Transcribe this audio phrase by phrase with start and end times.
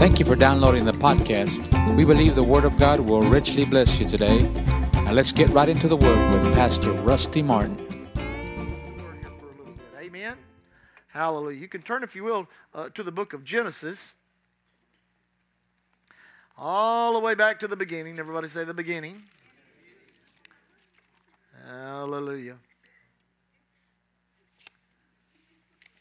[0.00, 1.94] Thank you for downloading the podcast.
[1.94, 4.40] We believe the Word of God will richly bless you today.
[4.94, 7.76] Now let's get right into the Word with Pastor Rusty Martin.
[10.00, 10.38] Amen.
[11.08, 11.60] Hallelujah.
[11.60, 14.14] You can turn, if you will, uh, to the book of Genesis.
[16.56, 18.18] All the way back to the beginning.
[18.18, 19.24] Everybody say the beginning.
[21.66, 22.56] Hallelujah.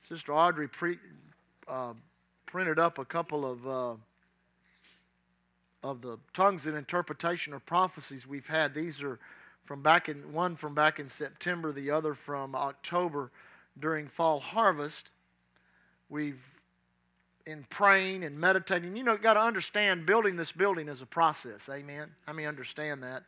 [0.07, 0.99] Sister Audrey pre-
[1.67, 1.91] uh,
[2.49, 3.93] printed up a couple of uh,
[5.83, 8.73] of the tongues and interpretation or prophecies we've had.
[8.73, 9.19] These are
[9.65, 13.31] from back in one from back in September, the other from October
[13.79, 15.11] during fall harvest.
[16.09, 16.41] We've
[17.45, 18.95] in praying and meditating.
[18.95, 21.61] You know, you got to understand building this building is a process.
[21.69, 22.09] Amen.
[22.27, 23.23] I mean, understand that.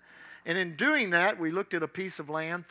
[0.46, 2.68] And in doing that, we looked at a piece of land,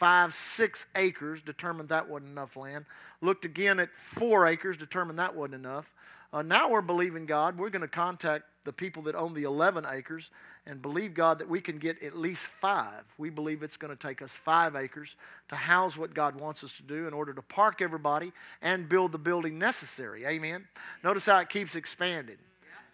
[0.00, 2.84] 3.56 acres, determined that wasn't enough land.
[3.20, 5.86] Looked again at four acres, determined that wasn't enough.
[6.32, 7.58] Uh, now we're believing God.
[7.58, 10.30] We're going to contact the people that own the 11 acres
[10.66, 13.04] and believe God that we can get at least five.
[13.18, 15.16] We believe it's going to take us five acres
[15.48, 19.12] to house what God wants us to do in order to park everybody and build
[19.12, 20.24] the building necessary.
[20.24, 20.66] Amen.
[21.02, 22.38] Notice how it keeps expanding.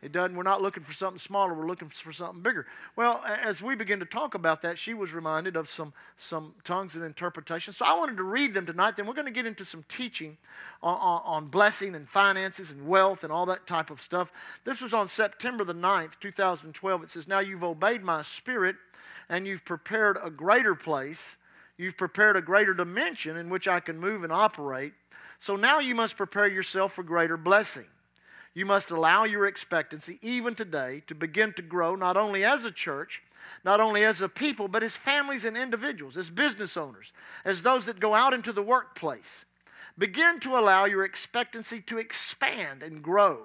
[0.00, 2.66] It doesn't, we're not looking for something smaller, we're looking for something bigger.
[2.94, 6.94] Well, as we begin to talk about that, she was reminded of some, some tongues
[6.94, 7.74] and interpretation.
[7.74, 8.96] So I wanted to read them tonight.
[8.96, 10.36] Then we're going to get into some teaching
[10.84, 14.30] on, on, on blessing and finances and wealth and all that type of stuff.
[14.64, 17.02] This was on September the 9th, 2012.
[17.02, 18.76] It says, Now you've obeyed my spirit
[19.28, 21.20] and you've prepared a greater place.
[21.76, 24.92] You've prepared a greater dimension in which I can move and operate.
[25.40, 27.86] So now you must prepare yourself for greater blessing.
[28.58, 32.72] You must allow your expectancy, even today, to begin to grow not only as a
[32.72, 33.22] church,
[33.64, 37.12] not only as a people, but as families and individuals, as business owners,
[37.44, 39.44] as those that go out into the workplace.
[39.96, 43.42] Begin to allow your expectancy to expand and grow.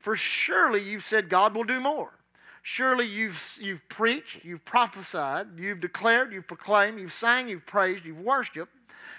[0.00, 2.10] For surely you've said God will do more.
[2.64, 8.18] Surely you've, you've preached, you've prophesied, you've declared, you've proclaimed, you've sang, you've praised, you've
[8.18, 8.72] worshiped.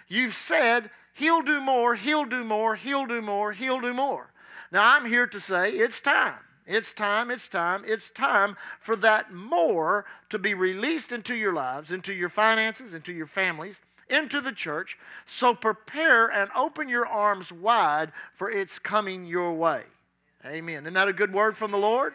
[0.09, 4.31] You've said, He'll do more, He'll do more, He'll do more, He'll do more.
[4.71, 6.35] Now, I'm here to say it's time.
[6.69, 11.89] It's time, it's time, it's time for that more to be released into your lives,
[11.89, 14.95] into your finances, into your families, into the church.
[15.25, 19.81] So prepare and open your arms wide for its coming your way.
[20.45, 20.83] Amen.
[20.83, 22.13] Isn't that a good word from the Lord?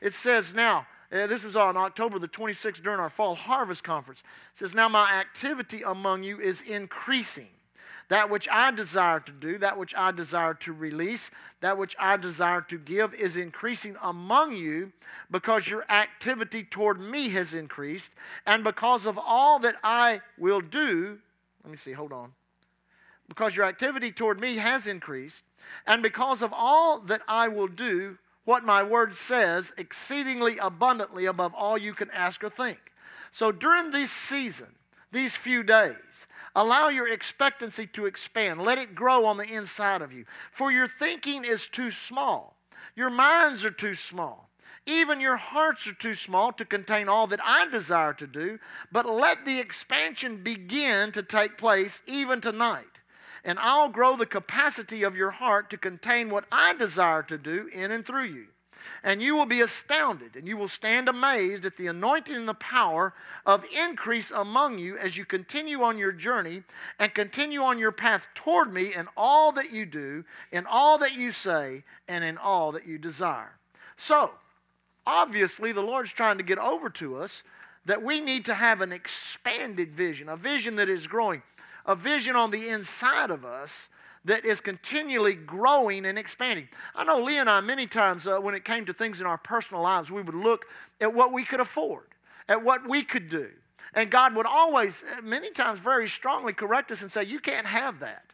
[0.00, 4.20] It says now, uh, this was on October the 26th during our fall harvest conference.
[4.54, 7.48] It says, Now my activity among you is increasing
[8.08, 11.30] that which I desire to do, that which I desire to release,
[11.60, 14.92] that which I desire to give is increasing among you
[15.30, 18.10] because your activity toward me has increased.
[18.46, 21.18] And because of all that I will do,
[21.64, 22.32] let me see, hold on.
[23.28, 25.42] Because your activity toward me has increased,
[25.84, 31.52] and because of all that I will do, what my word says, exceedingly abundantly above
[31.52, 32.78] all you can ask or think.
[33.32, 34.68] So during this season,
[35.10, 35.96] these few days,
[36.56, 38.62] Allow your expectancy to expand.
[38.62, 40.24] Let it grow on the inside of you.
[40.50, 42.56] For your thinking is too small,
[42.96, 44.48] your minds are too small.
[44.86, 48.58] Even your hearts are too small to contain all that I desire to do,
[48.90, 52.84] but let the expansion begin to take place even tonight.
[53.44, 57.68] And I'll grow the capacity of your heart to contain what I desire to do
[57.70, 58.46] in and through you
[59.02, 62.54] and you will be astounded, and you will stand amazed at the anointing and the
[62.54, 63.14] power
[63.44, 66.62] of increase among you as you continue on your journey
[66.98, 71.14] and continue on your path toward me in all that you do, in all that
[71.14, 73.52] you say, and in all that you desire.
[73.96, 74.32] So,
[75.06, 77.42] obviously, the Lord's trying to get over to us
[77.86, 81.42] that we need to have an expanded vision, a vision that is growing,
[81.86, 83.88] a vision on the inside of us
[84.26, 86.68] that is continually growing and expanding.
[86.94, 89.38] I know Lee and I, many times uh, when it came to things in our
[89.38, 90.66] personal lives, we would look
[91.00, 92.04] at what we could afford,
[92.48, 93.48] at what we could do.
[93.94, 97.66] And God would always, uh, many times, very strongly correct us and say, You can't
[97.66, 98.24] have that.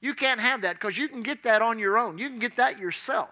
[0.00, 2.18] You can't have that because you can get that on your own.
[2.18, 3.30] You can get that yourself.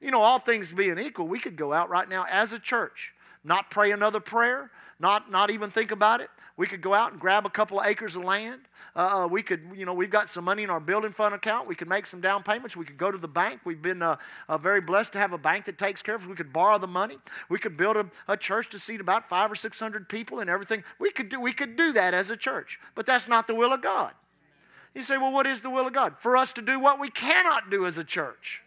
[0.00, 3.12] You know, all things being equal, we could go out right now as a church,
[3.44, 4.70] not pray another prayer,
[5.02, 6.30] not, not even think about it.
[6.56, 8.62] We could go out and grab a couple of acres of land
[8.94, 11.66] uh, uh, we could, you know, we've got some money in our building fund account.
[11.66, 12.76] We could make some down payments.
[12.76, 13.60] We could go to the bank.
[13.64, 14.16] We've been uh,
[14.48, 16.28] uh, very blessed to have a bank that takes care of us.
[16.28, 17.18] We could borrow the money.
[17.48, 20.50] We could build a, a church to seat about five or six hundred people and
[20.50, 20.84] everything.
[20.98, 23.72] We could do, we could do that as a church, but that's not the will
[23.72, 24.12] of God.
[24.94, 26.16] You say, well, what is the will of God?
[26.20, 28.61] For us to do what we cannot do as a church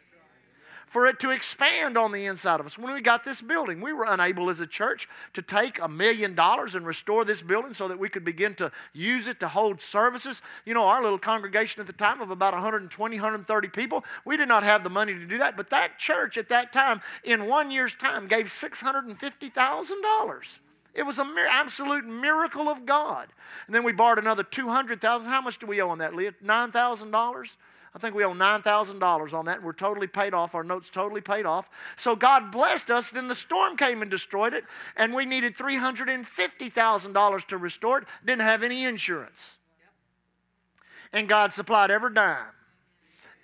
[0.96, 2.78] for it to expand on the inside of us.
[2.78, 6.36] When we got this building, we were unable as a church to take a million
[6.36, 9.82] dollars and restore this building so that we could begin to use it to hold
[9.82, 10.42] services.
[10.64, 14.48] You know, our little congregation at the time of about 120, 130 people, we did
[14.48, 15.58] not have the money to do that.
[15.58, 20.42] But that church at that time, in one year's time, gave $650,000.
[20.94, 23.28] It was an mir- absolute miracle of God.
[23.68, 26.36] And then we borrowed another 200000 How much do we owe on that, Leah?
[26.42, 27.48] $9,000?
[27.96, 29.56] I think we owe $9,000 on that.
[29.58, 30.54] and We're totally paid off.
[30.54, 31.70] Our note's totally paid off.
[31.96, 33.10] So God blessed us.
[33.10, 34.66] Then the storm came and destroyed it,
[34.98, 38.04] and we needed $350,000 to restore it.
[38.26, 39.40] Didn't have any insurance.
[41.14, 42.55] And God supplied every dime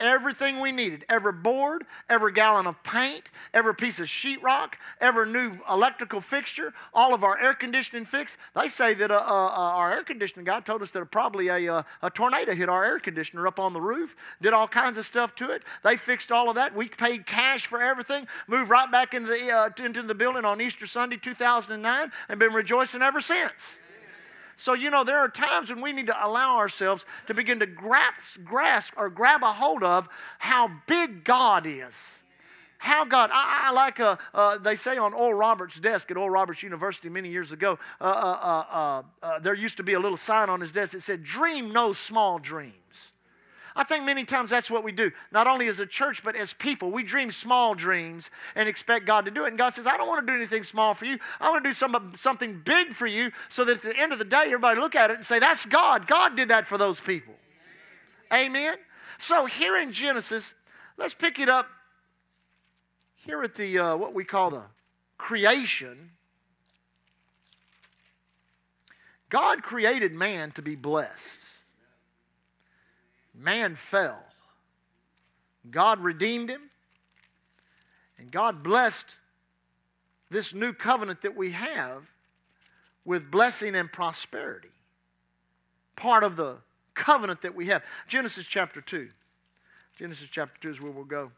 [0.02, 5.58] everything we needed every board, every gallon of paint, every piece of sheetrock, every new
[5.70, 8.38] electrical fixture, all of our air conditioning fix.
[8.56, 11.74] They say that uh, uh, uh our air conditioning guy told us that probably a,
[11.74, 15.06] uh, a tornado hit our air conditioner up on the roof, did all kinds of
[15.06, 15.64] stuff to it.
[15.84, 16.76] They fixed all of that.
[16.76, 20.60] We paid cash for everything, moved right back into the, uh, into the building on
[20.60, 23.52] Easter Sunday 2009, and been rejoicing ever since.
[24.62, 27.66] So, you know, there are times when we need to allow ourselves to begin to
[27.66, 31.96] grasp, grasp or grab a hold of how big God is.
[32.78, 36.30] How God, I, I like, uh, uh, they say on Oral Roberts' desk at Oral
[36.30, 40.18] Roberts University many years ago, uh, uh, uh, uh, there used to be a little
[40.18, 42.76] sign on his desk that said, Dream no small dreams.
[43.76, 46.54] I think many times that's what we do, not only as a church, but as
[46.54, 46.92] people.
[46.92, 49.50] We dream small dreams and expect God to do it.
[49.50, 51.20] And God says, I don't want to do anything small for you.
[51.40, 54.20] I want to do some, something big for you so that at the end of
[54.20, 56.08] the day, everybody look at it and say, That's God.
[56.08, 57.34] God did that for those people.
[58.34, 58.76] Amen?
[59.18, 60.54] So here in Genesis,
[60.98, 61.68] let's pick it up
[63.16, 64.64] here at the uh, what we call the
[65.18, 66.12] creation.
[69.30, 71.41] God created man to be blessed
[73.42, 74.24] man fell.
[75.70, 76.70] God redeemed him,
[78.18, 79.16] and God blessed
[80.30, 82.04] this new covenant that we have
[83.06, 84.70] with blessing and prosperity.
[85.96, 86.58] Part of the
[86.94, 87.84] covenant that we have.
[88.08, 89.10] Genesis chapter 2.
[90.00, 91.32] Genesis chapter 2 is where we'll go.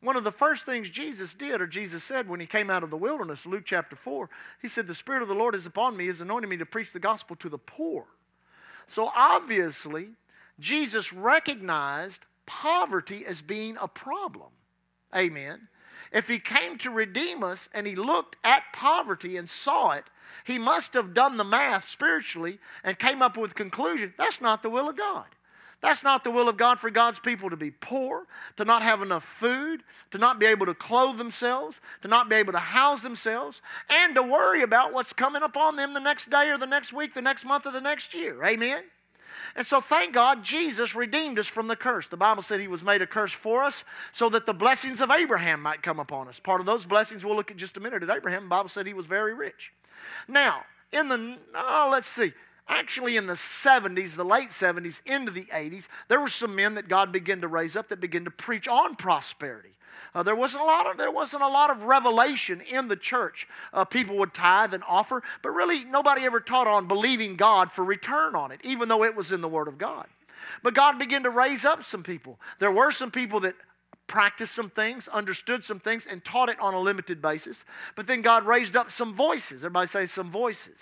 [0.00, 2.90] One of the first things Jesus did, or Jesus said when he came out of
[2.90, 4.30] the wilderness, Luke chapter 4,
[4.62, 6.92] he said, The Spirit of the Lord is upon me, is anointing me to preach
[6.92, 8.04] the gospel to the poor.
[8.86, 10.10] So obviously,
[10.58, 14.48] Jesus recognized poverty as being a problem.
[15.14, 15.68] Amen.
[16.12, 20.04] If he came to redeem us and he looked at poverty and saw it,
[20.44, 24.70] he must have done the math spiritually and came up with conclusion that's not the
[24.70, 25.26] will of God.
[25.80, 28.26] That's not the will of God for God's people to be poor,
[28.56, 32.34] to not have enough food, to not be able to clothe themselves, to not be
[32.34, 36.48] able to house themselves, and to worry about what's coming upon them the next day
[36.48, 38.44] or the next week, the next month, or the next year.
[38.44, 38.82] Amen?
[39.58, 42.06] And so, thank God, Jesus redeemed us from the curse.
[42.06, 43.82] The Bible said he was made a curse for us
[44.12, 46.38] so that the blessings of Abraham might come upon us.
[46.38, 48.44] Part of those blessings, we'll look at just a minute at Abraham.
[48.44, 49.72] The Bible said he was very rich.
[50.28, 50.60] Now,
[50.92, 52.34] in the, oh, let's see,
[52.68, 56.86] actually in the 70s, the late 70s, into the 80s, there were some men that
[56.86, 59.70] God began to raise up that began to preach on prosperity.
[60.14, 63.46] Uh, there wasn't a lot of there wasn't a lot of revelation in the church.
[63.72, 67.84] Uh, people would tithe and offer, but really nobody ever taught on believing God for
[67.84, 70.06] return on it, even though it was in the Word of God.
[70.62, 72.38] But God began to raise up some people.
[72.58, 73.54] There were some people that
[74.06, 77.64] practiced some things, understood some things, and taught it on a limited basis.
[77.94, 79.58] But then God raised up some voices.
[79.58, 80.78] Everybody say some voices.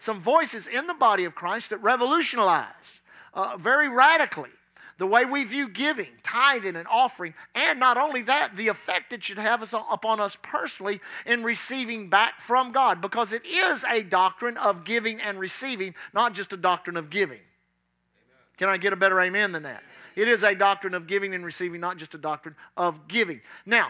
[0.00, 3.00] Some voices in the body of Christ that revolutionized
[3.32, 4.50] uh, very radically
[4.98, 9.24] the way we view giving, tithing, and offering, and not only that, the effect it
[9.24, 14.56] should have upon us personally in receiving back from God, because it is a doctrine
[14.56, 17.38] of giving and receiving, not just a doctrine of giving.
[17.38, 18.46] Amen.
[18.56, 19.82] Can I get a better amen than that?
[20.14, 23.40] It is a doctrine of giving and receiving, not just a doctrine of giving.
[23.66, 23.88] Now,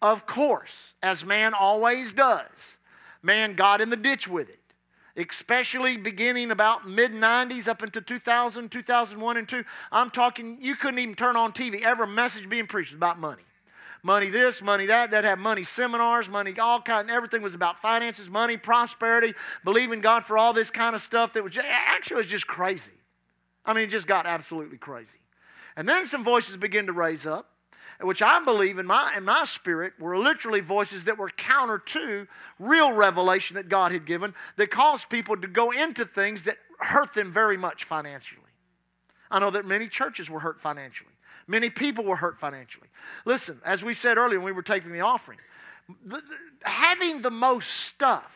[0.00, 2.46] of course, as man always does,
[3.22, 4.60] man got in the ditch with it
[5.16, 9.64] especially beginning about mid 90s up into 2000, 2001, and 2.
[9.92, 13.42] I'm talking, you couldn't even turn on TV, ever message being preached about money.
[14.02, 15.12] Money this, money that.
[15.12, 17.10] That had money seminars, money all kind.
[17.10, 19.32] Everything was about finances, money, prosperity,
[19.64, 21.32] believing God for all this kind of stuff.
[21.32, 22.92] That was just, actually was just crazy.
[23.64, 25.08] I mean, it just got absolutely crazy.
[25.74, 27.53] And then some voices began to raise up
[28.00, 32.26] which I believe in my, in my spirit were literally voices that were counter to
[32.58, 37.14] real revelation that God had given that caused people to go into things that hurt
[37.14, 38.40] them very much financially.
[39.30, 41.10] I know that many churches were hurt financially.
[41.46, 42.88] Many people were hurt financially.
[43.24, 45.38] Listen, as we said earlier when we were taking the offering,
[46.04, 48.32] the, the, having the most stuff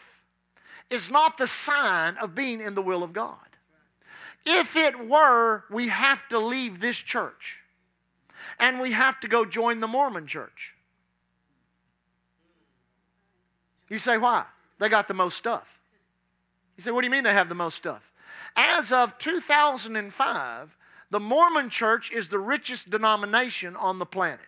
[0.90, 3.36] is not the sign of being in the will of God.
[4.44, 7.58] If it were, we have to leave this church
[8.60, 10.74] and we have to go join the Mormon church.
[13.88, 14.44] You say, why?
[14.78, 15.66] They got the most stuff.
[16.76, 18.02] You say, what do you mean they have the most stuff?
[18.56, 20.76] As of 2005,
[21.10, 24.40] the Mormon church is the richest denomination on the planet.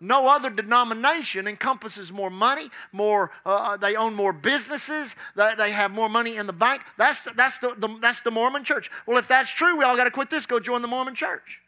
[0.00, 5.72] No other denomination encompasses more money, more, uh, uh they own more businesses, they, they
[5.72, 6.82] have more money in the bank.
[6.96, 8.90] That's the, that's, the, the, that's the Mormon church.
[9.06, 11.60] Well, if that's true, we all got to quit this, go join the Mormon church.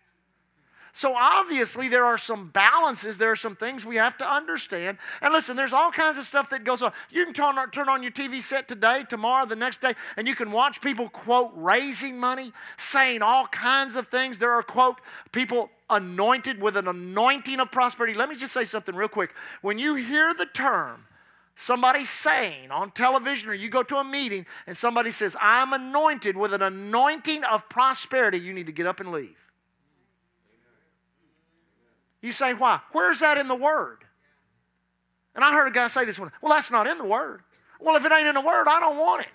[0.92, 3.16] So obviously, there are some balances.
[3.16, 4.98] There are some things we have to understand.
[5.22, 6.92] And listen, there's all kinds of stuff that goes on.
[7.10, 10.26] You can turn on, turn on your TV set today, tomorrow, the next day, and
[10.26, 14.38] you can watch people, quote, raising money, saying all kinds of things.
[14.38, 15.00] There are, quote,
[15.32, 18.14] people anointed with an anointing of prosperity.
[18.14, 19.30] Let me just say something real quick.
[19.62, 21.06] When you hear the term,
[21.56, 26.36] somebody saying on television or you go to a meeting and somebody says, I'm anointed
[26.36, 29.36] with an anointing of prosperity, you need to get up and leave.
[32.22, 32.80] You say, why?
[32.92, 33.98] Where's that in the Word?
[35.34, 37.42] And I heard a guy say this one, well, that's not in the Word.
[37.80, 39.28] Well, if it ain't in the Word, I don't want it.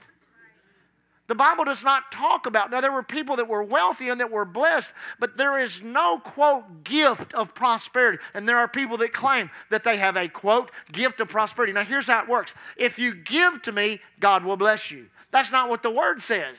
[1.28, 2.70] The Bible does not talk about.
[2.70, 4.90] Now, there were people that were wealthy and that were blessed,
[5.20, 8.20] but there is no, quote, gift of prosperity.
[8.36, 11.74] And there are people that claim that they have a, quote, gift of prosperity.
[11.74, 15.08] Now, here's how it works if you give to me, God will bless you.
[15.32, 16.58] That's not what the Word says.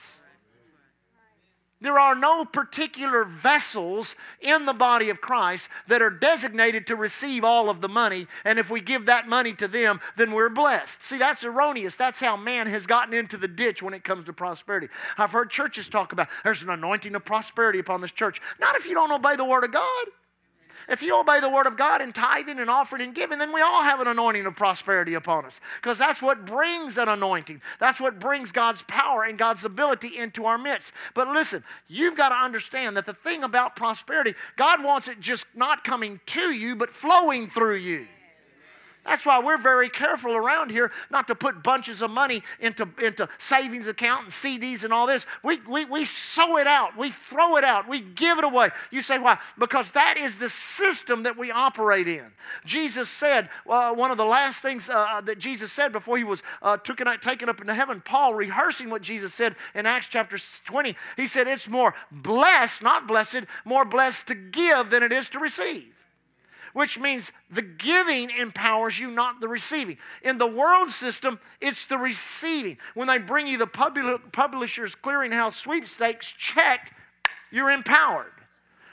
[1.80, 7.44] There are no particular vessels in the body of Christ that are designated to receive
[7.44, 11.02] all of the money, and if we give that money to them, then we're blessed.
[11.02, 11.94] See, that's erroneous.
[11.96, 14.88] That's how man has gotten into the ditch when it comes to prosperity.
[15.18, 18.40] I've heard churches talk about there's an anointing of prosperity upon this church.
[18.58, 20.06] Not if you don't obey the Word of God.
[20.88, 23.60] If you obey the word of God in tithing and offering and giving, then we
[23.60, 25.60] all have an anointing of prosperity upon us.
[25.80, 27.60] Because that's what brings an anointing.
[27.80, 30.92] That's what brings God's power and God's ability into our midst.
[31.14, 35.46] But listen, you've got to understand that the thing about prosperity, God wants it just
[35.54, 38.06] not coming to you, but flowing through you.
[39.06, 43.28] That's why we're very careful around here not to put bunches of money into, into
[43.38, 45.24] savings account and CDs and all this.
[45.44, 48.70] We, we, we sow it out, we throw it out, we give it away.
[48.90, 49.38] You say, why?
[49.58, 52.26] Because that is the system that we operate in.
[52.64, 56.42] Jesus said, uh, one of the last things uh, that Jesus said before he was
[56.60, 60.96] uh, taken, taken up into heaven, Paul rehearsing what Jesus said in Acts chapter 20,
[61.16, 65.38] he said, It's more blessed, not blessed, more blessed to give than it is to
[65.38, 65.95] receive
[66.76, 69.96] which means the giving empowers you, not the receiving.
[70.20, 72.76] In the world system, it's the receiving.
[72.92, 76.94] When they bring you the publisher's clearinghouse sweepstakes check,
[77.50, 78.32] you're empowered.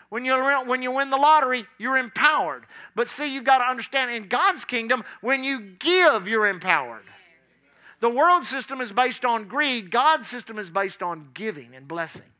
[0.07, 0.33] When you,
[0.65, 2.67] when you win the lottery, you're empowered.
[2.95, 7.03] But see, you've got to understand in God's kingdom, when you give, you're empowered.
[7.99, 12.31] The world system is based on greed, God's system is based on giving and blessing.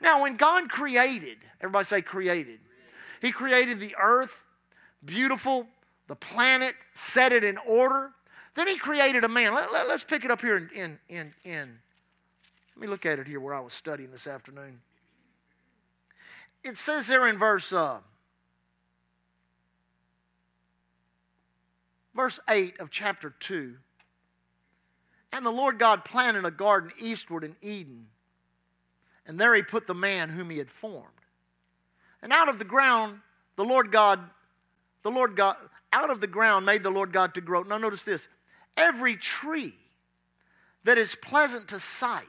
[0.00, 2.60] Now, when God created, everybody say created,
[3.20, 4.30] He created the earth,
[5.04, 5.66] beautiful,
[6.08, 8.10] the planet, set it in order.
[8.54, 9.54] Then he created a man.
[9.54, 11.78] Let, us let, pick it up here in, in, in, in,
[12.76, 14.80] let me look at it here where I was studying this afternoon.
[16.62, 17.98] It says there in verse, uh,
[22.14, 23.76] verse 8 of chapter 2
[25.32, 28.08] And the Lord God planted a garden eastward in Eden,
[29.26, 31.06] and there he put the man whom he had formed.
[32.22, 33.20] And out of the ground
[33.56, 34.20] the Lord God
[35.02, 35.56] the Lord God,
[35.92, 37.62] out of the ground made the Lord God to grow.
[37.62, 38.22] Now, notice this
[38.76, 39.74] every tree
[40.84, 42.24] that is pleasant to sight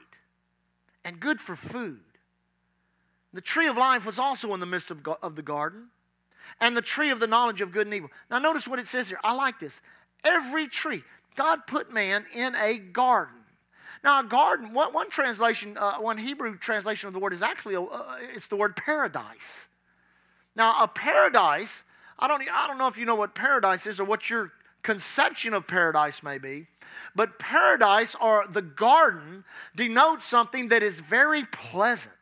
[1.04, 2.00] and good for food.
[3.32, 5.86] The tree of life was also in the midst of, of the garden,
[6.60, 8.10] and the tree of the knowledge of good and evil.
[8.30, 9.18] Now, notice what it says here.
[9.24, 9.72] I like this.
[10.24, 11.02] Every tree.
[11.34, 13.36] God put man in a garden.
[14.04, 17.76] Now, a garden, one, one translation, uh, one Hebrew translation of the word is actually,
[17.76, 19.68] uh, it's the word paradise.
[20.54, 21.84] Now, a paradise
[22.22, 24.52] I don't, I don't know if you know what paradise is or what your
[24.84, 26.68] conception of paradise may be,
[27.16, 29.42] but paradise or the garden
[29.74, 32.14] denotes something that is very pleasant,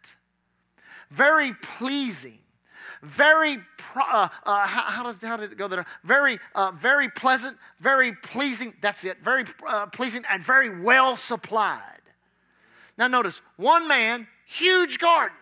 [1.11, 2.39] very pleasing,
[3.03, 3.59] very,
[3.95, 5.85] uh, uh, how, how, does, how did it go there?
[6.03, 12.01] Very, uh, very pleasant, very pleasing, that's it, very uh, pleasing and very well supplied.
[12.97, 15.37] Now notice, one man, huge garden,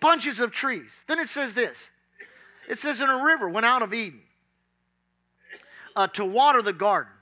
[0.00, 0.90] bunches of trees.
[1.06, 1.90] Then it says this
[2.70, 4.20] it says, And a river went out of Eden
[5.96, 7.12] uh, to water the garden.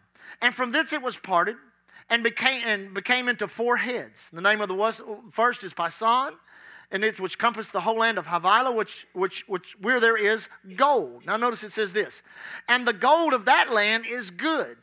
[0.43, 1.57] And from thence it was parted
[2.11, 4.21] and became, and became into four heads.
[4.33, 6.33] The name of the first is Pison,
[6.91, 10.49] and it which compassed the whole land of Havilah, which, which, which where there is
[10.77, 11.25] gold.
[11.27, 12.23] Now notice it says this,
[12.69, 14.77] and the gold of that land is good.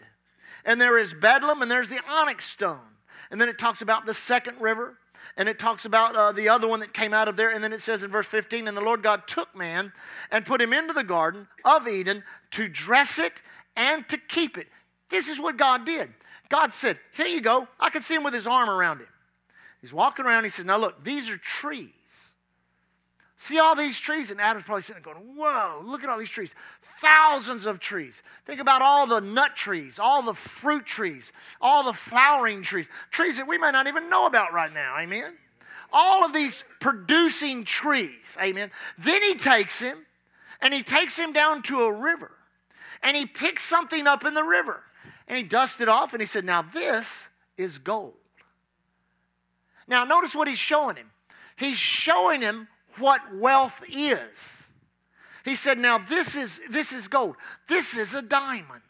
[0.66, 2.80] And there is bdellium, and there's the onyx stone.
[3.30, 4.98] And then it talks about the second river,
[5.38, 7.50] And it talks about uh, the other one that came out of there.
[7.50, 9.94] And then it says in verse 15, And the Lord God took man
[10.32, 13.34] and put him into the garden of Eden to dress it
[13.76, 14.68] and to keep it.
[15.10, 16.10] This is what God did.
[16.50, 17.68] God said, Here you go.
[17.80, 19.08] I can see him with his arm around him.
[19.82, 20.44] He's walking around.
[20.44, 21.90] He said, Now look, these are trees.
[23.38, 24.32] See all these trees?
[24.32, 26.52] And Adam's probably sitting there going, Whoa, look at all these trees.
[27.02, 28.22] Thousands of trees.
[28.46, 33.38] Think about all the nut trees, all the fruit trees, all the flowering trees, trees
[33.38, 34.98] that we may not even know about right now.
[34.98, 35.34] Amen?
[35.92, 38.12] All of these producing trees.
[38.42, 38.72] Amen.
[38.98, 40.06] Then he takes him
[40.62, 42.32] and he takes him down to a river
[43.04, 44.82] and he picks something up in the river
[45.28, 48.14] and he dusted it off and he said, Now this is gold.
[49.88, 51.12] Now, notice what he's showing him.
[51.56, 54.20] He's showing him what wealth is.
[55.46, 57.36] He said, Now this is, this is gold.
[57.70, 58.82] This is a diamond.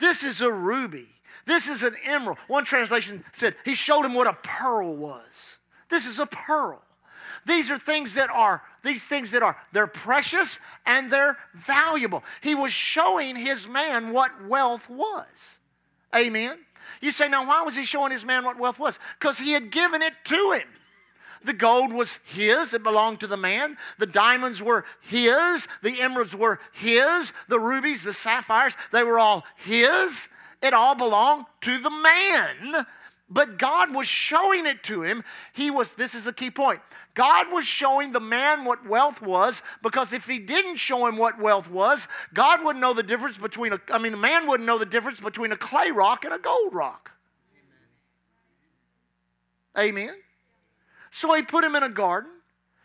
[0.00, 1.08] This is a ruby.
[1.44, 2.38] This is an emerald.
[2.46, 5.26] One translation said, He showed him what a pearl was.
[5.90, 6.80] This is a pearl.
[7.44, 11.36] These are things that are, these things that are, they're precious and they're
[11.66, 12.22] valuable.
[12.40, 15.26] He was showing his man what wealth was.
[16.14, 16.58] Amen.
[17.00, 18.98] You say, now why was he showing his man what wealth was?
[19.18, 20.68] Because he had given it to him.
[21.44, 23.76] The gold was his, it belonged to the man.
[23.98, 29.44] The diamonds were his, the emeralds were his, the rubies, the sapphires, they were all
[29.56, 30.28] his.
[30.62, 32.86] It all belonged to the man.
[33.28, 35.24] But God was showing it to him.
[35.52, 36.80] He was, this is a key point.
[37.14, 41.38] God was showing the man what wealth was because if he didn't show him what
[41.38, 44.78] wealth was, God wouldn't know the difference between a, I mean, the man wouldn't know
[44.78, 47.10] the difference between a clay rock and a gold rock.
[49.76, 50.08] Amen.
[50.08, 50.14] Amen.
[51.12, 52.30] So he put him in a garden.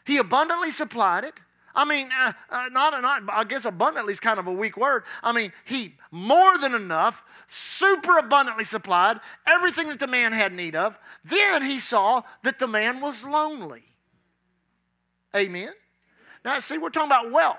[0.05, 1.33] He abundantly supplied it.
[1.73, 5.03] I mean, uh, uh, not, not, I guess abundantly is kind of a weak word.
[5.23, 10.75] I mean, he more than enough, super abundantly supplied everything that the man had need
[10.75, 10.97] of.
[11.23, 13.83] Then he saw that the man was lonely.
[15.35, 15.71] Amen.
[16.43, 17.57] Now, see, we're talking about wealth.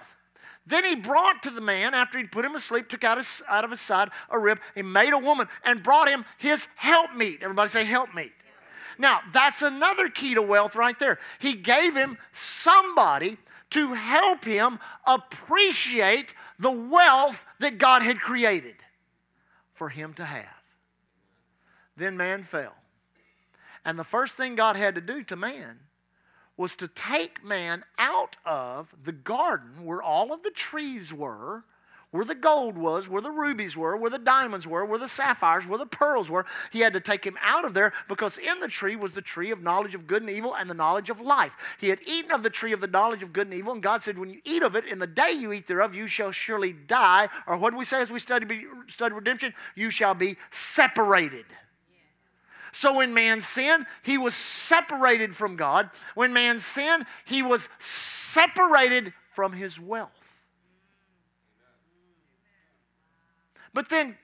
[0.67, 3.65] Then he brought to the man, after he'd put him asleep, took out, his, out
[3.65, 7.43] of his side a rib, he made a woman, and brought him his helpmeet.
[7.43, 8.33] Everybody say helpmeet.
[8.99, 11.19] Now, that's another key to wealth right there.
[11.39, 13.39] He gave him somebody
[13.71, 18.77] to help him appreciate the wealth that God had created
[19.75, 20.47] for him to have.
[21.97, 22.75] Then man fell.
[23.85, 25.81] And the first thing God had to do to man
[26.57, 31.65] was to take man out of the garden where all of the trees were
[32.11, 35.67] where the gold was, where the rubies were, where the diamonds were, where the sapphires,
[35.67, 36.47] where the pearls were.
[36.73, 39.51] He had to take him out of there because in the tree was the tree
[39.51, 41.53] of knowledge of good and evil and the knowledge of life.
[41.79, 44.03] He had eaten of the tree of the knowledge of good and evil, and God
[44.03, 46.73] said, When you eat of it, in the day you eat thereof, you shall surely
[46.73, 47.29] die.
[47.47, 48.47] Or what do we say as we study,
[48.89, 49.53] study redemption?
[49.75, 51.45] You shall be separated.
[52.73, 55.91] So when man sinned, he was separated from God.
[56.15, 60.18] When man sinned, he was separated from his wealth.
[63.75, 64.17] But then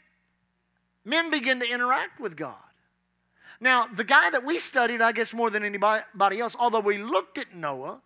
[1.04, 2.57] men begin to interact with God.
[3.61, 7.38] Now, the guy that we studied, I guess more than anybody else, although we looked
[7.38, 8.00] at Noah,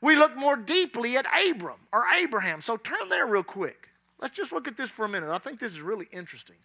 [0.00, 2.62] we looked more deeply at Abram or Abraham.
[2.62, 3.88] So turn there real quick.
[4.20, 5.30] Let's just look at this for a minute.
[5.30, 6.56] I think this is really interesting.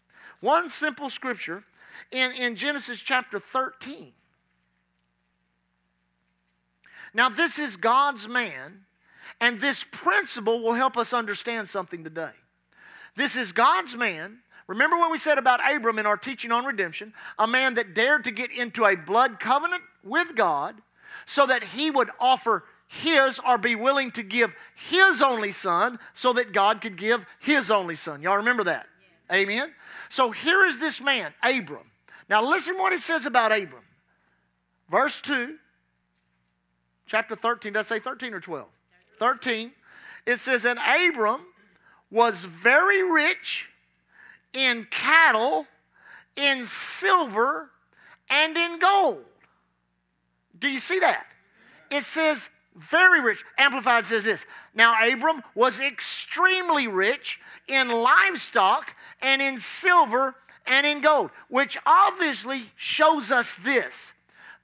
[0.41, 1.63] One simple scripture
[2.11, 4.11] in, in Genesis chapter 13.
[7.13, 8.85] Now, this is God's man,
[9.39, 12.31] and this principle will help us understand something today.
[13.15, 14.39] This is God's man.
[14.67, 17.13] Remember what we said about Abram in our teaching on redemption?
[17.37, 20.81] A man that dared to get into a blood covenant with God
[21.25, 26.33] so that he would offer his or be willing to give his only son so
[26.33, 28.21] that God could give his only son.
[28.21, 28.87] Y'all remember that?
[29.29, 29.37] Yeah.
[29.37, 29.73] Amen?
[30.09, 31.91] So here is this man, Abram.
[32.29, 33.83] Now listen what it says about Abram.
[34.89, 35.55] Verse 2,
[37.07, 37.73] chapter 13.
[37.73, 38.67] Does it say 13 or 12?
[39.19, 39.71] 13.
[40.25, 41.41] It says, And Abram
[42.13, 43.65] was very rich
[44.53, 45.65] in cattle,
[46.35, 47.71] in silver,
[48.29, 49.23] and in gold.
[50.57, 51.25] Do you see that?
[51.89, 53.43] It says very rich.
[53.57, 54.45] Amplified says this
[54.75, 60.35] Now, Abram was extremely rich in livestock and in silver
[60.67, 64.13] and in gold, which obviously shows us this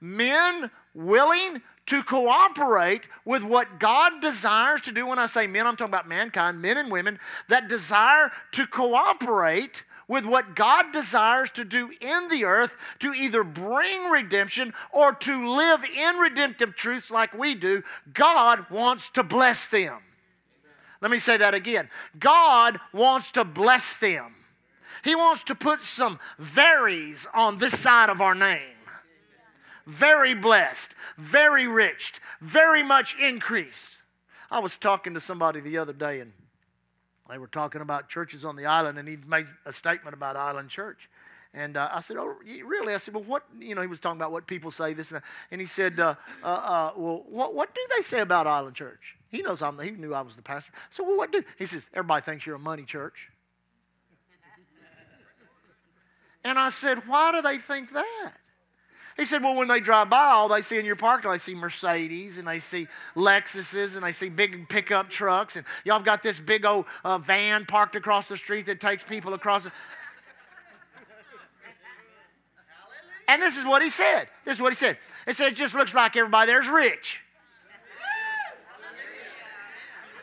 [0.00, 5.06] men willing to cooperate with what God desires to do.
[5.06, 9.82] When I say men, I'm talking about mankind, men and women that desire to cooperate
[10.06, 15.52] with what God desires to do in the earth to either bring redemption or to
[15.52, 17.82] live in redemptive truths like we do.
[18.14, 19.98] God wants to bless them.
[21.00, 21.90] Let me say that again.
[22.20, 24.36] God wants to bless them.
[25.02, 28.76] He wants to put some varies on this side of our name.
[29.86, 33.98] Very blessed, very rich, very much increased.
[34.50, 36.32] I was talking to somebody the other day, and
[37.28, 40.68] they were talking about churches on the island, and he made a statement about Island
[40.68, 41.08] Church.
[41.52, 44.20] And uh, I said, "Oh, really?" I said, "Well, what?" You know, he was talking
[44.20, 45.24] about what people say this and that.
[45.50, 46.14] And he said, uh,
[46.44, 49.76] uh, uh, "Well, what, what do they say about Island Church?" He knows I'm.
[49.76, 50.70] The, he knew I was the pastor.
[50.90, 51.42] So, well, what do?
[51.58, 53.30] He says, "Everybody thinks you're a money church."
[56.44, 58.32] and I said, "Why do they think that?"
[59.20, 61.40] He said, Well, when they drive by, all they see in your parking lot, they
[61.40, 65.56] see Mercedes and they see Lexuses and they see big pickup trucks.
[65.56, 69.04] And y'all have got this big old uh, van parked across the street that takes
[69.04, 69.64] people across.
[69.64, 69.72] The...
[73.28, 74.28] and this is what he said.
[74.46, 74.96] This is what he said.
[75.26, 77.20] He said, It just looks like everybody there's rich.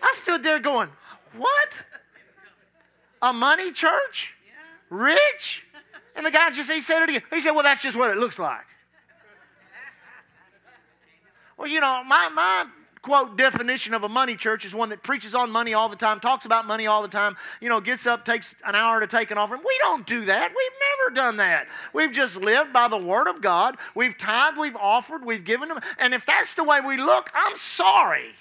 [0.02, 0.90] I stood there going,
[1.36, 1.70] What?
[3.22, 4.34] A money church?
[4.90, 5.66] Rich?
[6.16, 7.22] And the guy just, he said it again.
[7.30, 8.66] He said, Well, that's just what it looks like.
[11.58, 12.66] Well, you know, my, my
[13.02, 16.20] quote definition of a money church is one that preaches on money all the time,
[16.20, 19.32] talks about money all the time, you know, gets up, takes an hour to take
[19.32, 19.62] an offering.
[19.62, 20.52] We don't do that.
[20.52, 21.68] We've never done that.
[21.94, 23.78] We've just lived by the Word of God.
[23.96, 25.80] We've tithed, we've offered, we've given them.
[25.98, 28.34] And if that's the way we look, I'm sorry.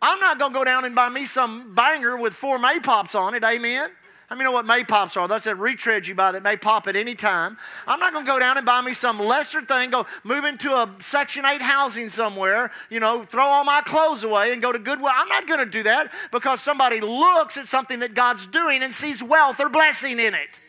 [0.00, 3.34] I'm not going to go down and buy me some banger with four Maypops on
[3.34, 3.90] it, amen?
[4.30, 5.26] I mean, you know what Maypops are?
[5.26, 7.56] That's that retread you buy that may pop at any time.
[7.86, 10.70] I'm not going to go down and buy me some lesser thing, go move into
[10.72, 14.78] a Section 8 housing somewhere, you know, throw all my clothes away and go to
[14.78, 15.10] Goodwill.
[15.14, 18.92] I'm not going to do that because somebody looks at something that God's doing and
[18.92, 20.60] sees wealth or blessing in it.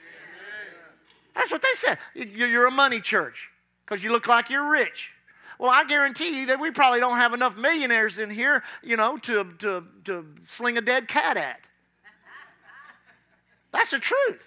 [1.36, 1.98] That's what they said.
[2.13, 3.50] You're a money church
[3.86, 5.10] because you look like you're rich.
[5.58, 9.17] Well, I guarantee you that we probably don't have enough millionaires in here, you know,
[9.17, 11.60] to, to, to sling a dead cat at.
[13.71, 14.45] That's the truth.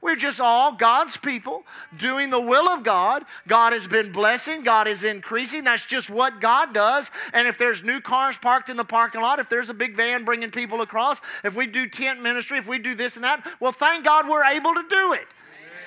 [0.00, 1.64] We're just all God's people
[1.96, 3.24] doing the will of God.
[3.48, 5.64] God has been blessing, God is increasing.
[5.64, 7.10] That's just what God does.
[7.32, 10.24] And if there's new cars parked in the parking lot, if there's a big van
[10.24, 13.72] bringing people across, if we do tent ministry, if we do this and that, well,
[13.72, 15.26] thank God we're able to do it.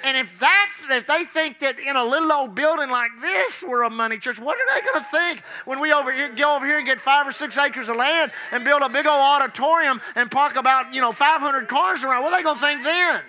[0.04, 3.84] And if that's if they think that in a little old building like this we're
[3.84, 6.66] a money church, what are they going to think when we over here, go over
[6.66, 10.02] here and get five or six acres of land and build a big old auditorium
[10.16, 12.24] and park about you know 500 cars around?
[12.24, 13.22] What are they going to think then?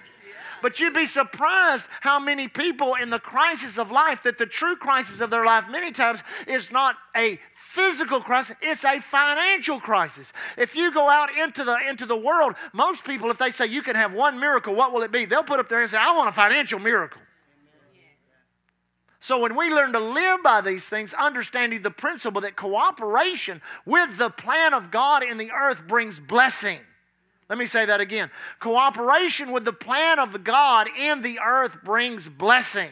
[0.63, 4.77] But you'd be surprised how many people in the crisis of life, that the true
[4.77, 7.41] crisis of their life many times is not a
[7.73, 10.31] physical crisis, it's a financial crisis.
[10.59, 13.81] If you go out into the, into the world, most people, if they say you
[13.81, 15.25] can have one miracle, what will it be?
[15.25, 17.21] They'll put up their hand and say, I want a financial miracle.
[19.21, 24.19] So when we learn to live by these things, understanding the principle that cooperation with
[24.19, 26.81] the plan of God in the earth brings blessing.
[27.49, 28.31] Let me say that again.
[28.61, 32.91] Cooperation with the plan of God in the earth brings blessing.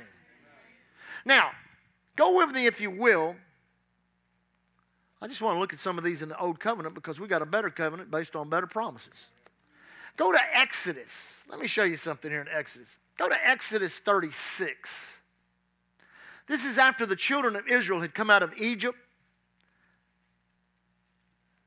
[1.27, 1.51] Now,
[2.17, 3.37] go with me, if you will,
[5.23, 7.29] I just want to look at some of these in the Old Covenant because we
[7.29, 9.13] got a better covenant based on better promises.
[10.17, 11.13] Go to Exodus.
[11.49, 12.89] Let me show you something here in Exodus.
[13.19, 14.91] Go to Exodus 36.
[16.47, 18.99] This is after the children of Israel had come out of Egypt.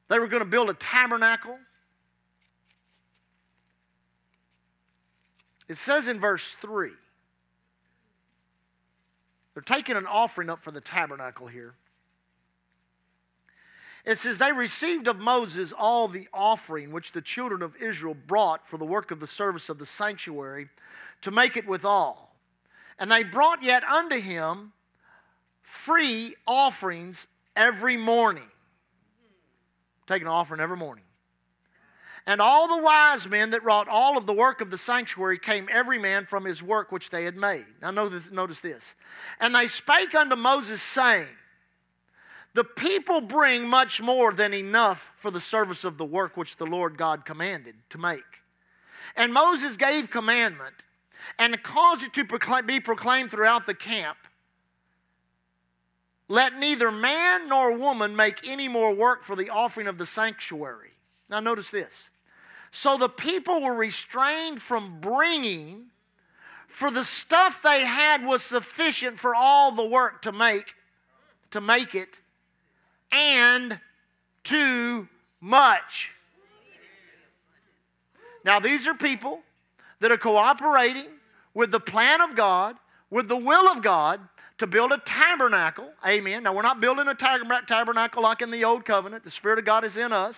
[0.09, 1.57] They were going to build a tabernacle.
[5.67, 6.91] It says in verse 3
[9.53, 11.75] they're taking an offering up for the tabernacle here.
[14.05, 18.67] It says, They received of Moses all the offering which the children of Israel brought
[18.67, 20.69] for the work of the service of the sanctuary
[21.21, 22.35] to make it withal.
[22.99, 24.73] And they brought yet unto him
[25.61, 28.43] free offerings every morning.
[30.07, 31.05] Taking an offering every morning.
[32.25, 35.67] And all the wise men that wrought all of the work of the sanctuary came
[35.69, 37.65] every man from his work which they had made.
[37.81, 38.83] Now notice this.
[39.39, 41.27] And they spake unto Moses, saying,
[42.53, 46.65] the people bring much more than enough for the service of the work which the
[46.65, 48.21] Lord God commanded to make.
[49.15, 50.75] And Moses gave commandment
[51.39, 54.17] and caused it to be proclaimed throughout the camp.
[56.27, 60.91] Let neither man nor woman make any more work for the offering of the sanctuary.
[61.29, 61.93] Now, notice this.
[62.71, 65.87] So the people were restrained from bringing,
[66.67, 70.73] for the stuff they had was sufficient for all the work to make,
[71.51, 72.19] to make it
[73.13, 73.79] and
[74.43, 75.07] too
[75.39, 76.09] much.
[78.43, 79.39] Now, these are people
[79.99, 81.05] that are cooperating
[81.53, 82.75] with the plan of God,
[83.09, 84.19] with the will of God
[84.57, 85.89] to build a tabernacle.
[86.05, 86.43] Amen.
[86.43, 89.23] Now, we're not building a tabernacle like in the Old Covenant.
[89.23, 90.35] The Spirit of God is in us.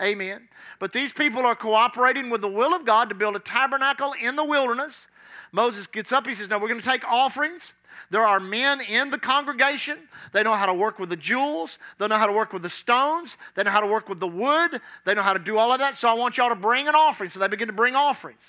[0.00, 0.48] Amen.
[0.78, 4.36] But these people are cooperating with the will of God to build a tabernacle in
[4.36, 5.06] the wilderness
[5.52, 6.26] Moses gets up.
[6.26, 7.74] He says, Now we're going to take offerings.
[8.10, 9.98] There are men in the congregation.
[10.32, 11.78] They know how to work with the jewels.
[11.98, 13.36] They know how to work with the stones.
[13.54, 14.80] They know how to work with the wood.
[15.04, 15.96] They know how to do all of that.
[15.96, 17.30] So I want y'all to bring an offering.
[17.30, 18.42] So they begin to bring offerings.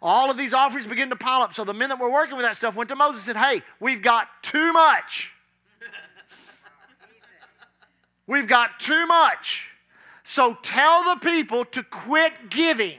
[0.00, 1.54] All of these offerings begin to pile up.
[1.54, 3.62] So the men that were working with that stuff went to Moses and said, Hey,
[3.80, 5.32] we've got too much.
[8.26, 9.68] We've got too much.
[10.22, 12.98] So tell the people to quit giving.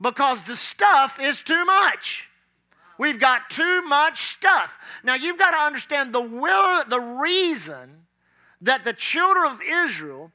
[0.00, 2.28] Because the stuff is too much.
[2.98, 4.72] We've got too much stuff.
[5.02, 8.06] Now you've got to understand the will, the reason
[8.60, 10.30] that the children of Israel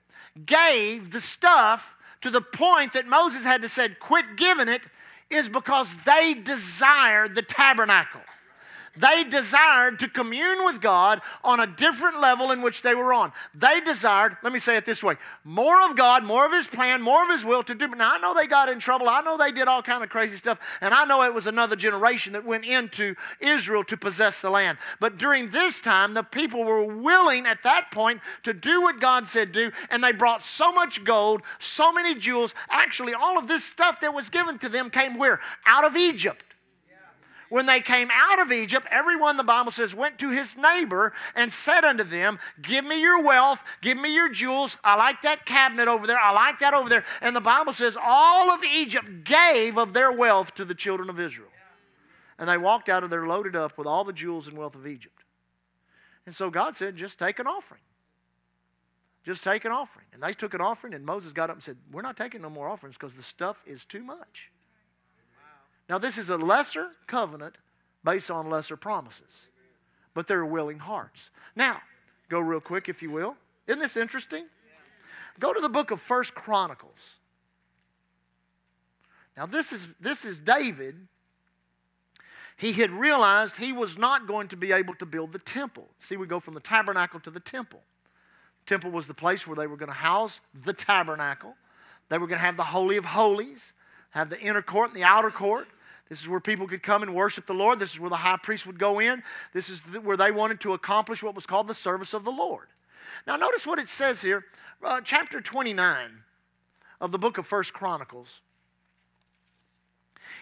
[0.46, 4.82] gave the stuff to the point that Moses had to said, quit giving it,
[5.30, 8.22] is because they desired the tabernacle.
[9.00, 13.32] They desired to commune with God on a different level in which they were on.
[13.56, 17.02] They desired, let me say it this way, more of God, more of His plan,
[17.02, 17.88] more of His will to do.
[17.88, 19.08] Now, I know they got in trouble.
[19.08, 20.60] I know they did all kind of crazy stuff.
[20.82, 24.78] And I know it was another generation that went into Israel to possess the land.
[25.00, 29.28] But during this time, the people were willing at that point to do what God
[29.28, 29.72] said do.
[29.90, 32.54] And they brought so much gold, so many jewels.
[32.70, 35.40] Actually, all of this stuff that was given to them came where?
[35.66, 36.44] Out of Egypt
[37.50, 41.52] when they came out of Egypt, everyone, the Bible says, went to his neighbor and
[41.52, 44.78] said unto them, Give me your wealth, give me your jewels.
[44.84, 47.06] I like that cabinet over there, I like that over there.
[47.22, 51.20] And the Bible says, All of Egypt gave of their wealth to the children of
[51.20, 51.50] Israel.
[52.38, 54.88] And they walked out of there loaded up with all the jewels and wealth of
[54.88, 55.24] Egypt.
[56.26, 57.82] And so God said, Just take an offering.
[59.26, 60.06] Just take an offering.
[60.14, 62.50] And they took an offering, and Moses got up and said, We're not taking no
[62.50, 64.52] more offerings because the stuff is too much.
[65.90, 67.56] Now, this is a lesser covenant
[68.04, 69.48] based on lesser promises,
[70.14, 71.20] but they're willing hearts.
[71.56, 71.82] Now,
[72.30, 73.36] go real quick, if you will.
[73.68, 74.46] Isn't this interesting?
[75.40, 77.00] Go to the book of First Chronicles.
[79.36, 80.96] Now, this is, this is David.
[82.58, 85.88] He had realized he was not going to be able to build the temple.
[86.00, 87.80] See, we go from the tabernacle to the temple.
[88.66, 91.56] The temple was the place where they were going to house the tabernacle.
[92.10, 93.74] They were going to have the Holy of Holies,
[94.12, 95.68] have the inner court and the outer court.
[96.10, 97.80] This is where people could come and worship the Lord.
[97.80, 99.22] This is where the high priest would go in.
[99.54, 102.68] This is where they wanted to accomplish what was called the service of the Lord.
[103.28, 104.46] Now, notice what it says here,
[104.84, 106.10] uh, chapter 29
[107.00, 108.28] of the book of First Chronicles.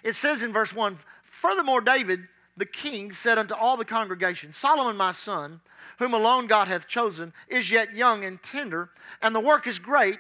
[0.03, 2.27] It says in verse 1 Furthermore, David
[2.58, 5.62] the king said unto all the congregation, Solomon my son,
[5.99, 8.89] whom alone God hath chosen, is yet young and tender,
[9.21, 10.19] and the work is great,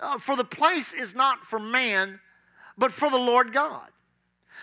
[0.00, 2.20] uh, for the place is not for man,
[2.76, 3.88] but for the Lord God.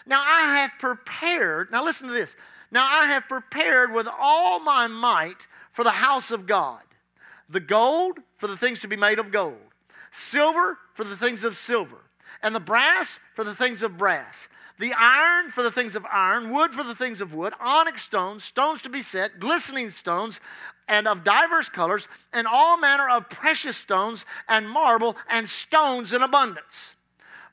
[0.05, 2.35] Now I have prepared, now listen to this.
[2.71, 5.37] Now I have prepared with all my might
[5.71, 6.81] for the house of God
[7.49, 9.57] the gold for the things to be made of gold,
[10.11, 11.97] silver for the things of silver,
[12.41, 14.47] and the brass for the things of brass,
[14.79, 18.43] the iron for the things of iron, wood for the things of wood, onyx stones,
[18.43, 20.39] stones to be set, glistening stones,
[20.87, 26.23] and of divers colors, and all manner of precious stones, and marble, and stones in
[26.23, 26.95] abundance.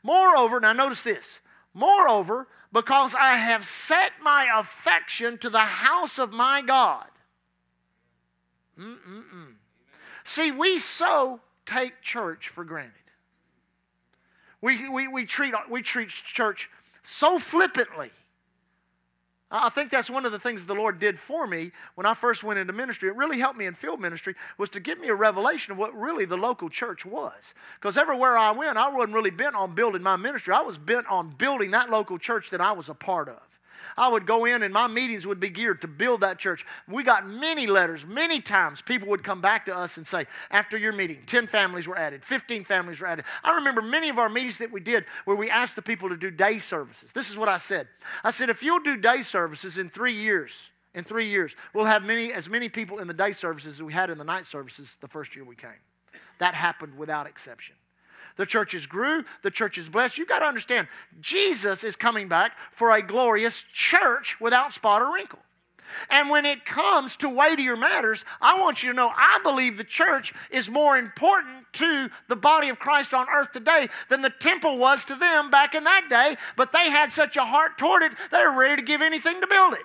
[0.02, 1.40] Moreover, now notice this
[1.72, 7.06] Moreover, because I have set my affection to the house of my God.
[8.78, 9.54] Mm-mm-mm.
[10.24, 12.94] See, we so take church for granted.
[14.60, 16.68] We, we, we, treat, we treat church
[17.02, 18.10] so flippantly.
[19.52, 22.44] I think that's one of the things the Lord did for me when I first
[22.44, 23.08] went into ministry.
[23.08, 25.92] It really helped me in field ministry was to give me a revelation of what
[25.98, 27.34] really the local church was.
[27.80, 30.54] Because everywhere I went, I wasn't really bent on building my ministry.
[30.54, 33.40] I was bent on building that local church that I was a part of.
[33.96, 36.64] I would go in and my meetings would be geared to build that church.
[36.88, 40.76] We got many letters, many times people would come back to us and say, after
[40.76, 43.24] your meeting, 10 families were added, 15 families were added.
[43.44, 46.16] I remember many of our meetings that we did where we asked the people to
[46.16, 47.10] do day services.
[47.14, 47.88] This is what I said.
[48.24, 50.52] I said, if you'll do day services in three years,
[50.94, 53.92] in three years, we'll have many, as many people in the day services as we
[53.92, 55.70] had in the night services the first year we came.
[56.38, 57.76] That happened without exception.
[58.40, 60.16] The churches grew, the churches blessed.
[60.16, 60.88] You've got to understand,
[61.20, 65.40] Jesus is coming back for a glorious church without spot or wrinkle.
[66.08, 69.84] And when it comes to weightier matters, I want you to know I believe the
[69.84, 74.78] church is more important to the body of Christ on earth today than the temple
[74.78, 76.38] was to them back in that day.
[76.56, 79.46] But they had such a heart toward it, they were ready to give anything to
[79.46, 79.84] build it.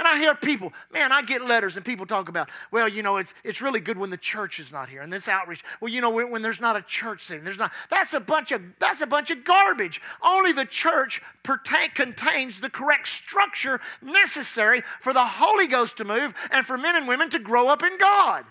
[0.00, 3.18] And I hear people, man, I get letters and people talk about, well, you know,
[3.18, 5.62] it's, it's really good when the church is not here and this outreach.
[5.78, 7.70] Well, you know, when, when there's not a church sitting, there's not.
[7.90, 10.00] That's a bunch of that's a bunch of garbage.
[10.22, 16.32] Only the church pertain, contains the correct structure necessary for the Holy Ghost to move
[16.50, 18.46] and for men and women to grow up in God.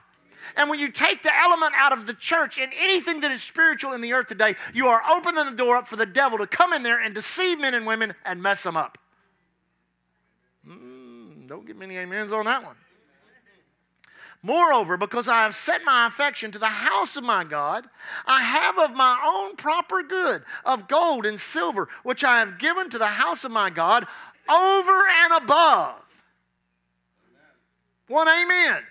[0.56, 3.94] And when you take the element out of the church and anything that is spiritual
[3.94, 6.74] in the earth today, you are opening the door up for the devil to come
[6.74, 9.00] in there and deceive men and women and mess them up.
[10.68, 10.99] Mm,
[11.50, 12.76] don't get many amens on that one.
[14.42, 17.88] Moreover, because I have set my affection to the house of my God,
[18.26, 22.90] I have of my own proper good, of gold and silver, which I have given
[22.92, 24.08] to the house of my God,
[24.48, 25.96] over and above.
[28.08, 28.82] One amen.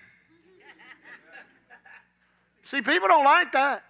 [2.65, 3.83] See, people don't like that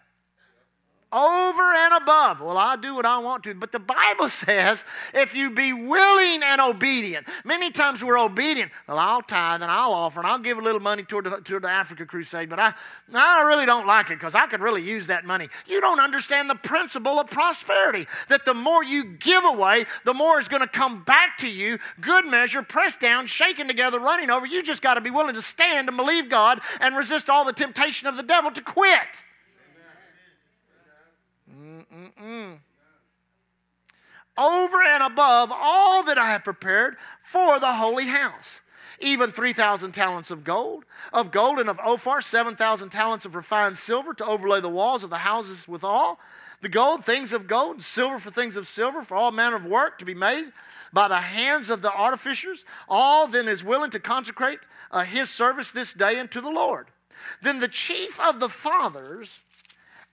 [1.11, 2.39] over and above.
[2.39, 3.53] Well, I do what I want to.
[3.55, 8.71] But the Bible says if you be willing and obedient, many times we're obedient.
[8.87, 11.63] Well, I'll tithe and I'll offer and I'll give a little money toward the, toward
[11.63, 12.73] the Africa crusade, but I,
[13.13, 15.49] I really don't like it because I could really use that money.
[15.67, 20.39] You don't understand the principle of prosperity that the more you give away, the more
[20.39, 21.79] is going to come back to you.
[21.99, 24.45] Good measure, pressed down, shaken together, running over.
[24.45, 27.53] You just got to be willing to stand and believe God and resist all the
[27.53, 29.07] temptation of the devil to quit.
[32.17, 32.57] Mm-mm.
[34.37, 36.95] Over and above all that I have prepared
[37.29, 38.61] for the holy house.
[39.01, 44.13] Even 3,000 talents of gold, of gold and of Ophir, 7,000 talents of refined silver
[44.13, 46.19] to overlay the walls of the houses withal.
[46.61, 49.99] The gold, things of gold, silver for things of silver, for all manner of work
[49.99, 50.51] to be made
[50.91, 52.65] by the hands of the artificers.
[52.89, 54.59] All then is willing to consecrate
[54.91, 56.87] uh, his service this day unto the Lord.
[57.41, 59.39] Then the chief of the fathers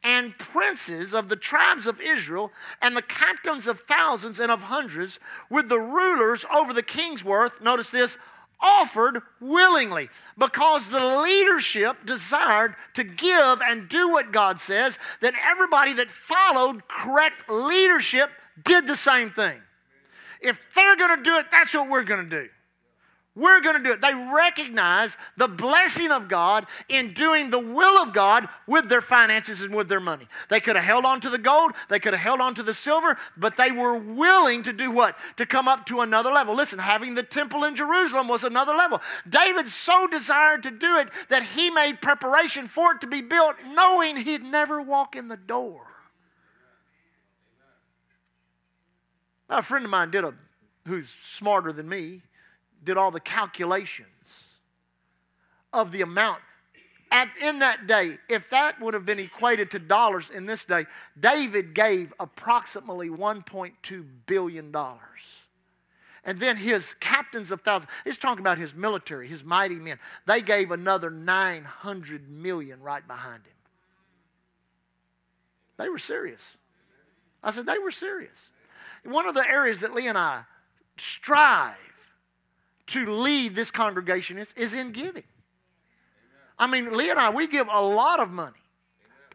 [0.03, 5.19] and princes of the tribes of Israel, and the captains of thousands and of hundreds,
[5.51, 8.17] with the rulers over the king's worth, notice this,
[8.61, 15.93] offered willingly because the leadership desired to give and do what God says, then everybody
[15.95, 18.31] that followed correct leadership
[18.65, 19.61] did the same thing.
[20.41, 22.49] If they're going to do it, that's what we're going to do.
[23.37, 24.01] We're going to do it.
[24.01, 29.61] They recognize the blessing of God in doing the will of God with their finances
[29.61, 30.27] and with their money.
[30.49, 32.73] They could have held on to the gold, they could have held on to the
[32.73, 35.17] silver, but they were willing to do what?
[35.37, 36.55] To come up to another level.
[36.55, 39.03] Listen, having the temple in Jerusalem was another level.
[39.29, 43.57] David so desired to do it that he made preparation for it to be built,
[43.69, 45.83] knowing he'd never walk in the door.
[49.51, 50.33] Now, a friend of mine did a
[50.87, 52.23] who's smarter than me
[52.87, 54.09] did all the calculations
[55.73, 56.41] of the amount.
[57.11, 60.87] And in that day, if that would have been equated to dollars in this day,
[61.19, 64.75] David gave approximately $1.2 billion.
[66.25, 70.43] And then his captains of thousands, he's talking about his military, his mighty men, they
[70.43, 73.53] gave another 900 million right behind him.
[75.77, 76.41] They were serious.
[77.45, 78.39] I said, they were serious.
[79.05, 80.43] One of the areas that Lee and I
[80.97, 81.77] strive
[82.89, 85.25] to lead this congregation is, is in giving.
[86.59, 88.57] I mean, Lee and I, we give a lot of money.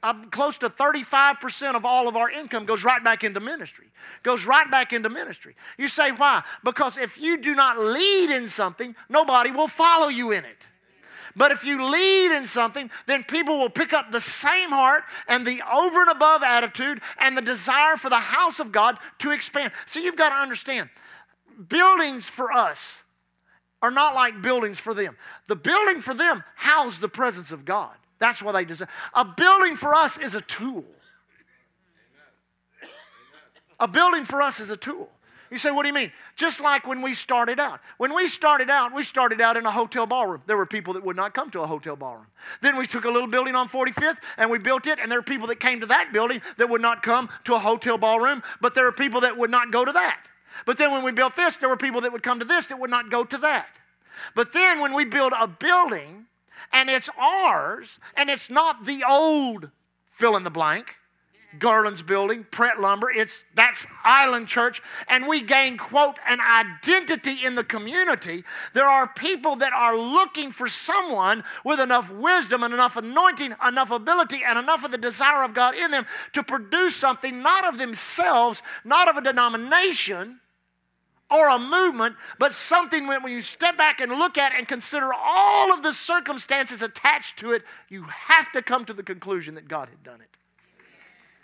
[0.03, 3.85] I'm close to 35% of all of our income goes right back into ministry.
[4.23, 5.55] Goes right back into ministry.
[5.77, 6.43] You say, why?
[6.63, 10.57] Because if you do not lead in something, nobody will follow you in it.
[11.35, 15.45] But if you lead in something, then people will pick up the same heart and
[15.45, 19.71] the over and above attitude and the desire for the house of God to expand.
[19.85, 20.89] So you've got to understand
[21.69, 22.79] buildings for us
[23.81, 25.17] are not like buildings for them.
[25.47, 27.95] The building for them housed the presence of God.
[28.19, 28.89] That's what they deserve.
[29.13, 30.85] A building for us is a tool.
[33.79, 35.09] A building for us is a tool.
[35.49, 36.13] You say, what do you mean?
[36.37, 37.81] Just like when we started out.
[37.97, 40.41] When we started out, we started out in a hotel ballroom.
[40.45, 42.27] There were people that would not come to a hotel ballroom.
[42.61, 45.23] Then we took a little building on 45th and we built it, and there are
[45.23, 48.75] people that came to that building that would not come to a hotel ballroom, but
[48.75, 50.21] there are people that would not go to that.
[50.65, 52.79] But then when we built this, there were people that would come to this that
[52.79, 53.67] would not go to that.
[54.35, 56.25] But then when we build a building
[56.71, 59.69] and it's ours and it's not the old
[60.09, 60.95] fill in the blank,
[61.59, 67.55] Garland's building, Pratt Lumber, it's that's Island Church, and we gain, quote, an identity in
[67.55, 68.43] the community.
[68.73, 73.91] There are people that are looking for someone with enough wisdom and enough anointing, enough
[73.91, 77.77] ability, and enough of the desire of God in them to produce something not of
[77.77, 80.39] themselves, not of a denomination,
[81.31, 85.73] or a movement, but something when you step back and look at and consider all
[85.73, 89.87] of the circumstances attached to it, you have to come to the conclusion that God
[89.87, 90.27] had done it.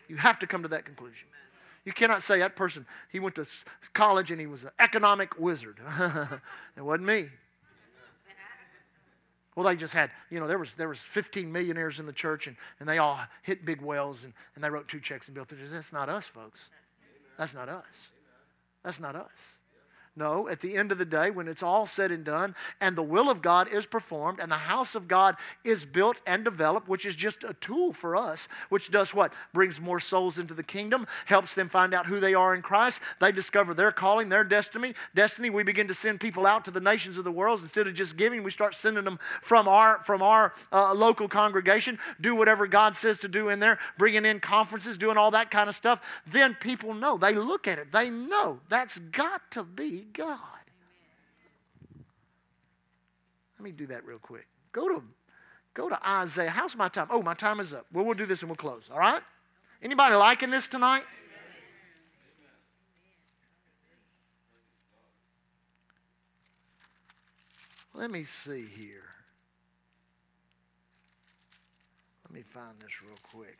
[0.08, 1.28] You have to come to that conclusion.
[1.86, 3.46] You cannot say that person, he went to
[3.94, 5.80] college and he was an economic wizard.
[6.78, 7.30] it wasn't me.
[9.56, 12.46] Well, they just had, you know, there was there was 15 millionaires in the church
[12.46, 15.52] and, and they all hit big wells and, and they wrote two checks and built
[15.52, 15.58] it.
[15.72, 16.60] That's not us, folks.
[17.40, 17.86] That's not us.
[18.84, 19.32] That's not us.
[20.18, 23.04] No, at the end of the day, when it's all said and done, and the
[23.04, 27.06] will of God is performed, and the house of God is built and developed, which
[27.06, 29.32] is just a tool for us, which does what?
[29.54, 33.00] Brings more souls into the kingdom, helps them find out who they are in Christ.
[33.22, 34.96] They discover their calling, their destiny.
[35.14, 37.62] Destiny, we begin to send people out to the nations of the world.
[37.62, 42.00] Instead of just giving, we start sending them from our, from our uh, local congregation,
[42.20, 45.70] do whatever God says to do in there, bringing in conferences, doing all that kind
[45.70, 46.00] of stuff.
[46.26, 47.20] Then people know.
[47.20, 47.92] They look at it.
[47.92, 50.38] They know that's got to be God.
[53.58, 54.48] Let me do that real quick.
[54.72, 55.02] Go to,
[55.74, 56.50] go to Isaiah.
[56.50, 57.08] How's my time?
[57.10, 57.86] Oh, my time is up.
[57.92, 58.84] Well, we'll do this and we'll close.
[58.92, 59.22] All right?
[59.82, 61.04] Anybody liking this tonight?
[67.94, 69.04] Let me see here.
[72.24, 73.60] Let me find this real quick.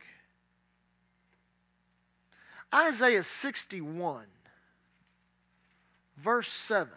[2.72, 4.26] Isaiah 61
[6.22, 6.88] verse 7.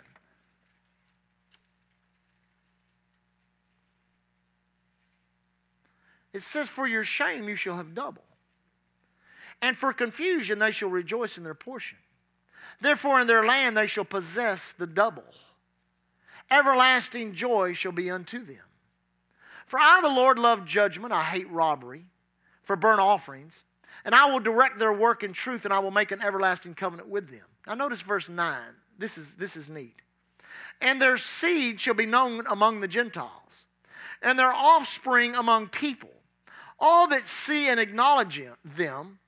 [6.34, 8.24] It says, For your shame you shall have double,
[9.62, 11.98] and for confusion they shall rejoice in their portion.
[12.80, 15.24] Therefore, in their land they shall possess the double.
[16.50, 18.58] Everlasting joy shall be unto them.
[19.68, 22.06] For I, the Lord, love judgment, I hate robbery,
[22.64, 23.54] for burnt offerings,
[24.04, 27.08] and I will direct their work in truth, and I will make an everlasting covenant
[27.08, 27.46] with them.
[27.68, 28.60] Now, notice verse 9.
[28.98, 29.96] This is, this is neat.
[30.80, 33.32] And their seed shall be known among the Gentiles,
[34.22, 36.10] and their offspring among people.
[36.80, 39.20] All that see and acknowledge them,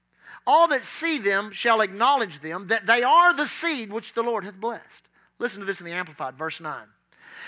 [0.45, 4.43] all that see them shall acknowledge them, that they are the seed which the Lord
[4.43, 5.07] hath blessed.
[5.39, 6.85] Listen to this in the Amplified, verse 9.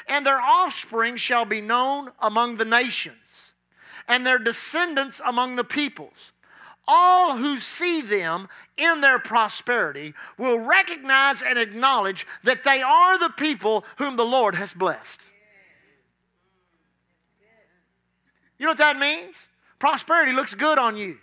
[0.07, 3.17] And their offspring shall be known among the nations,
[4.07, 6.31] and their descendants among the peoples.
[6.87, 13.29] All who see them in their prosperity will recognize and acknowledge that they are the
[13.29, 15.21] people whom the Lord has blessed.
[18.57, 19.35] You know what that means?
[19.79, 21.17] Prosperity looks good on you.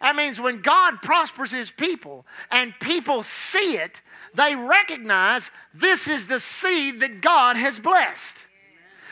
[0.00, 4.00] That means when God prospers his people and people see it,
[4.34, 8.38] they recognize this is the seed that God has blessed.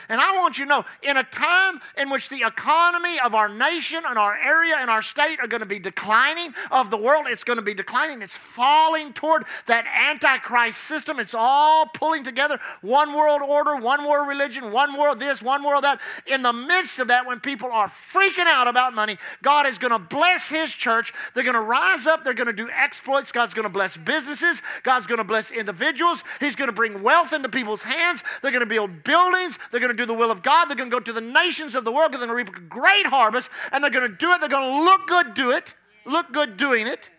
[0.09, 3.49] And I want you to know, in a time in which the economy of our
[3.49, 7.27] nation and our area and our state are going to be declining, of the world,
[7.29, 8.23] it's going to be declining.
[8.23, 11.19] It's falling toward that antichrist system.
[11.19, 15.85] It's all pulling together one world order, one world religion, one world this, one world
[15.85, 16.01] that.
[16.27, 19.93] In the midst of that, when people are freaking out about money, God is going
[19.93, 21.13] to bless His church.
[21.35, 22.25] They're going to rise up.
[22.25, 23.33] They're going to do exploits.
[23.33, 24.63] God's going to bless businesses.
[24.83, 26.23] God's going to bless individuals.
[26.41, 28.23] He's going to bring wealth into people's hands.
[28.43, 29.59] They're going to build buildings.
[29.71, 30.67] They're going to do the will of God.
[30.67, 32.13] They're going to go to the nations of the world.
[32.13, 34.41] They're going to reap a great harvest, and they're going to do it.
[34.41, 35.75] They're going to look good, do it,
[36.07, 37.11] look good doing it.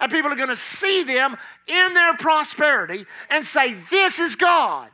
[0.00, 4.90] And people are going to see them in their prosperity and say, This is God.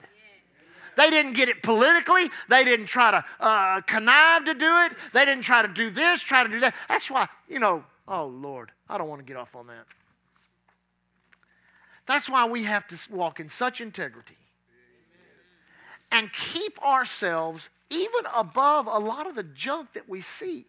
[0.96, 2.30] They didn't get it politically.
[2.48, 4.92] They didn't try to uh, connive to do it.
[5.12, 6.74] They didn't try to do this, try to do that.
[6.88, 9.86] That's why, you know, oh Lord, I don't want to get off on that.
[12.06, 14.36] That's why we have to walk in such integrity
[16.14, 20.64] and keep ourselves even above a lot of the junk that we see.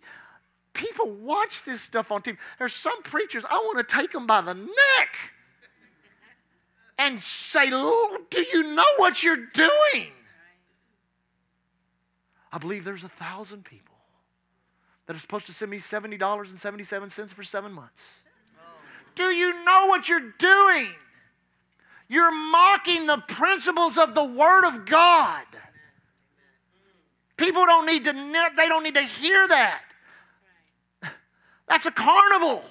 [0.74, 2.36] People watch this stuff on TV.
[2.58, 5.16] There's some preachers, I want to take them by the neck
[6.98, 10.08] and say, Do you know what you're doing?
[12.52, 13.96] I believe there's a thousand people
[15.06, 18.02] that are supposed to send me $70.77 for seven months.
[18.58, 18.64] Oh.
[19.14, 20.89] Do you know what you're doing?
[22.08, 25.43] You're mocking the principles of the Word of God.
[27.38, 28.14] People don't need to
[28.56, 29.82] they don't need to hear that.
[31.68, 32.64] That's a carnival.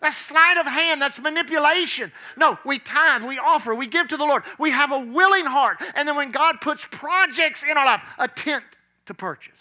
[0.00, 1.00] That's sleight of hand.
[1.00, 2.12] That's manipulation.
[2.36, 4.42] No, we tithe, we offer, we give to the Lord.
[4.58, 5.78] We have a willing heart.
[5.94, 8.64] And then when God puts projects in our life, a tent
[9.06, 9.52] to purchase,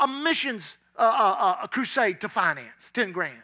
[0.00, 0.64] a missions
[0.98, 3.36] uh, uh, uh, a crusade to finance, 10 grand.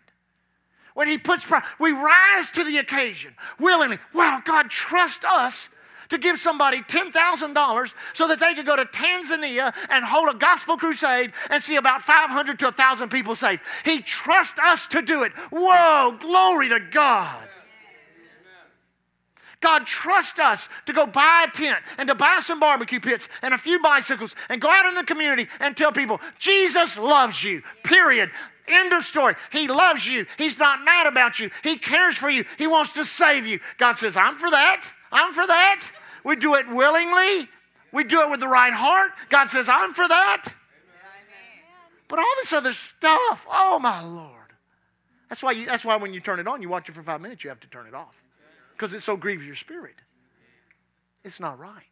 [0.95, 1.45] When He puts,
[1.78, 3.99] we rise to the occasion willingly.
[4.14, 5.68] Wow, God, trust us
[6.11, 10.76] to give somebody $10,000 so that they could go to Tanzania and hold a gospel
[10.76, 13.62] crusade and see about 500 to 1,000 people saved.
[13.84, 15.32] He trusts us to do it.
[15.51, 17.49] Whoa, glory to God.
[19.62, 23.55] God, trust us to go buy a tent and to buy some barbecue pits and
[23.55, 27.62] a few bicycles and go out in the community and tell people, Jesus loves you,
[27.84, 28.30] period.
[28.68, 29.34] End of story.
[29.50, 30.26] He loves you.
[30.38, 31.50] He's not mad about you.
[31.64, 32.44] He cares for you.
[32.58, 33.60] He wants to save you.
[33.78, 34.84] God says, I'm for that.
[35.10, 35.84] I'm for that.
[36.24, 37.48] We do it willingly.
[37.92, 39.10] We do it with the right heart.
[39.28, 40.54] God says, I'm for that.
[42.08, 44.28] But all this other stuff, oh my Lord.
[45.28, 47.20] That's why, you, that's why when you turn it on, you watch it for five
[47.20, 48.14] minutes, you have to turn it off.
[48.76, 49.94] because it so grieves your spirit.
[51.24, 51.82] It's not right.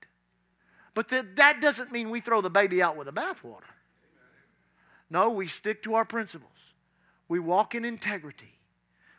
[0.95, 3.63] But that, that doesn't mean we throw the baby out with the bathwater.
[5.09, 6.51] No, we stick to our principles.
[7.31, 8.59] We walk in integrity.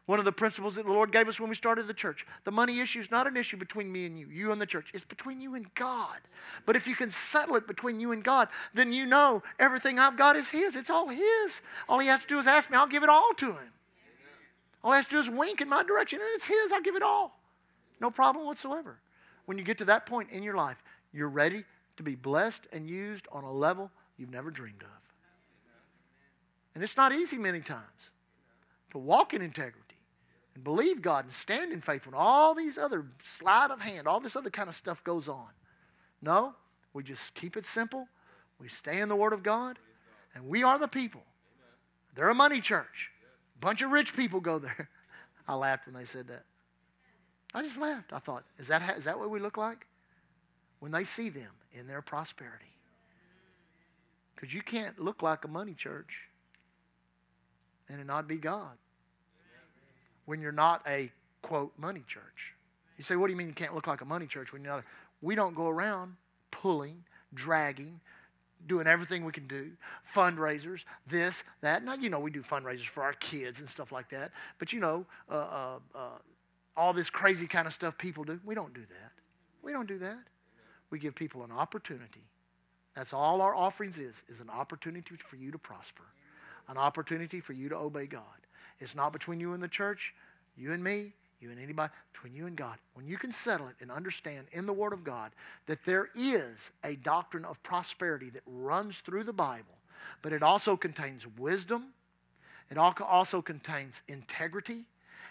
[0.05, 2.51] One of the principles that the Lord gave us when we started the church the
[2.51, 4.89] money issue is not an issue between me and you, you and the church.
[4.93, 6.17] It's between you and God.
[6.65, 10.17] But if you can settle it between you and God, then you know everything I've
[10.17, 10.75] got is His.
[10.75, 11.61] It's all His.
[11.87, 13.71] All He has to do is ask me, I'll give it all to Him.
[14.83, 16.73] All He has to do is wink in my direction, and it's His.
[16.73, 17.39] I'll give it all.
[18.01, 18.97] No problem whatsoever.
[19.45, 20.83] When you get to that point in your life,
[21.13, 21.63] you're ready
[21.95, 25.00] to be blessed and used on a level you've never dreamed of.
[26.73, 28.09] And it's not easy many times
[28.91, 29.97] to walk in integrity
[30.55, 33.05] and believe God and stand in faith when all these other
[33.37, 35.47] sleight of hand, all this other kind of stuff goes on.
[36.21, 36.53] No,
[36.93, 38.07] we just keep it simple.
[38.59, 39.79] We stay in the Word of God,
[40.35, 41.23] and we are the people.
[42.15, 43.09] They're a money church.
[43.57, 44.89] A bunch of rich people go there.
[45.47, 46.43] I laughed when they said that.
[47.53, 48.13] I just laughed.
[48.13, 49.87] I thought, is that, is that what we look like?
[50.79, 52.65] When they see them in their prosperity.
[54.35, 56.29] Because you can't look like a money church
[57.91, 58.77] and it not be God
[60.25, 61.11] when you're not a,
[61.41, 62.55] quote, money church.
[62.97, 64.73] You say, what do you mean you can't look like a money church when you're
[64.73, 64.79] not?
[64.79, 64.83] A,
[65.21, 66.15] we don't go around
[66.51, 67.99] pulling, dragging,
[68.67, 69.71] doing everything we can do,
[70.15, 71.83] fundraisers, this, that.
[71.83, 74.31] Now, you know, we do fundraisers for our kids and stuff like that.
[74.59, 75.99] But, you know, uh, uh, uh,
[76.77, 79.11] all this crazy kind of stuff people do, we don't do that.
[79.63, 80.19] We don't do that.
[80.91, 82.23] We give people an opportunity.
[82.95, 86.03] That's all our offerings is, is an opportunity for you to prosper,
[86.71, 88.23] an opportunity for you to obey God.
[88.79, 90.13] It's not between you and the church,
[90.57, 92.77] you and me, you and anybody, between you and God.
[92.93, 95.31] When you can settle it and understand in the Word of God
[95.67, 99.75] that there is a doctrine of prosperity that runs through the Bible,
[100.21, 101.87] but it also contains wisdom,
[102.69, 104.85] it also contains integrity,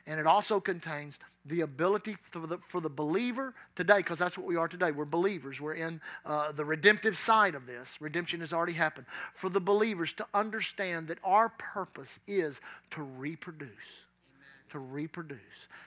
[0.06, 4.46] and it also contains the ability for the, for the believer today, because that's what
[4.46, 4.90] we are today.
[4.90, 5.60] We're believers.
[5.60, 7.88] We're in uh, the redemptive side of this.
[7.98, 9.06] Redemption has already happened.
[9.34, 13.70] For the believers to understand that our purpose is to reproduce.
[13.70, 14.46] Amen.
[14.72, 15.38] To reproduce.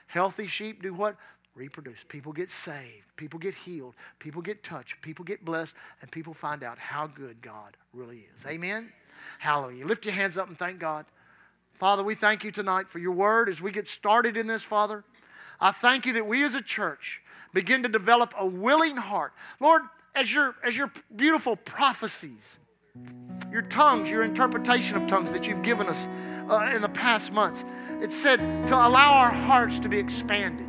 [0.08, 1.16] Healthy sheep do what?
[1.54, 1.98] Reproduce.
[2.08, 3.04] People get saved.
[3.16, 3.94] People get healed.
[4.18, 5.00] People get touched.
[5.02, 5.72] People get blessed.
[6.02, 8.46] And people find out how good God really is.
[8.46, 8.92] Amen?
[9.38, 9.86] Hallelujah.
[9.86, 11.06] Lift your hands up and thank God.
[11.84, 15.04] Father, we thank you tonight for your word as we get started in this, Father.
[15.60, 17.20] I thank you that we as a church
[17.52, 19.34] begin to develop a willing heart.
[19.60, 19.82] Lord,
[20.14, 22.56] as your, as your beautiful prophecies,
[23.52, 26.08] your tongues, your interpretation of tongues that you've given us
[26.50, 27.62] uh, in the past months,
[28.00, 30.66] it said to allow our hearts to be expanded,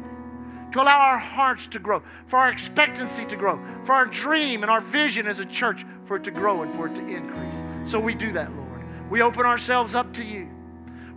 [0.74, 4.70] to allow our hearts to grow, for our expectancy to grow, for our dream and
[4.70, 7.56] our vision as a church for it to grow and for it to increase.
[7.90, 8.84] So we do that, Lord.
[9.10, 10.50] We open ourselves up to you.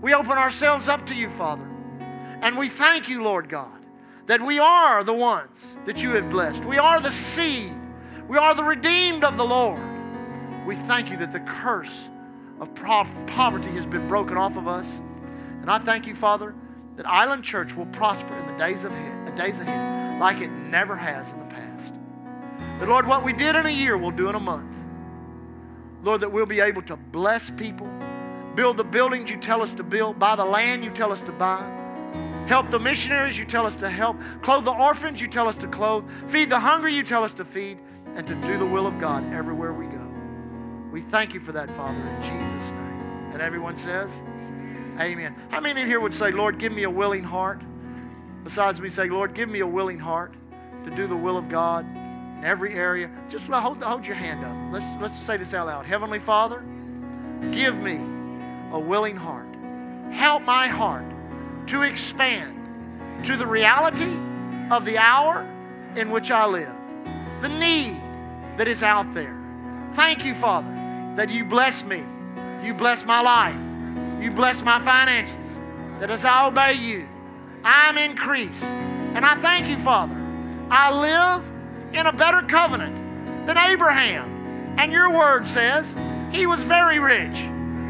[0.01, 1.69] We open ourselves up to you, Father.
[2.41, 3.85] And we thank you, Lord God,
[4.27, 6.65] that we are the ones that you have blessed.
[6.65, 7.73] We are the seed.
[8.29, 9.81] We are the redeemed of the Lord.
[10.67, 12.09] We thank you that the curse
[12.61, 14.87] of poverty has been broken off of us.
[15.61, 16.55] And I thank you, Father,
[16.97, 21.29] that Island Church will prosper in the days ahead, days ahead like it never has
[21.31, 21.95] in the past.
[22.81, 24.75] That, Lord, what we did in a year, we'll do in a month.
[26.03, 27.89] Lord, that we'll be able to bless people,
[28.59, 31.33] build the buildings you tell us to build, buy the land you tell us to
[31.33, 31.63] buy
[32.49, 34.17] Help the missionaries you tell us to help.
[34.41, 36.05] Clothe the orphans you tell us to clothe.
[36.29, 37.79] Feed the hungry you tell us to feed.
[38.17, 40.01] And to do the will of God everywhere we go.
[40.91, 43.31] We thank you for that, Father, in Jesus' name.
[43.35, 44.09] And everyone says,
[44.99, 45.37] Amen.
[45.51, 47.61] How many in here would say, Lord, give me a willing heart?
[48.45, 50.33] Besides me say, Lord, give me a willing heart
[50.85, 53.11] to do the will of God in every area.
[53.29, 54.73] Just hold, hold your hand up.
[54.73, 55.85] Let's, let's say this out loud.
[55.85, 56.65] Heavenly Father,
[57.53, 58.18] give me
[58.73, 59.47] a willing heart.
[60.13, 61.05] Help my heart
[61.69, 64.17] to expand to the reality
[64.71, 65.47] of the hour
[65.97, 66.73] in which I live,
[67.43, 68.01] the need
[68.57, 69.37] that is out there.
[69.95, 70.69] Thank you, Father,
[71.17, 72.05] that you bless me.
[72.65, 73.57] You bless my life.
[74.23, 75.37] You bless my finances.
[76.01, 77.09] That as I obey you,
[77.65, 78.63] I'm increased.
[78.63, 80.15] And I thank you, Father.
[80.71, 81.45] I live
[81.93, 84.77] in a better covenant than Abraham.
[84.79, 85.87] And your word says
[86.31, 87.39] he was very rich.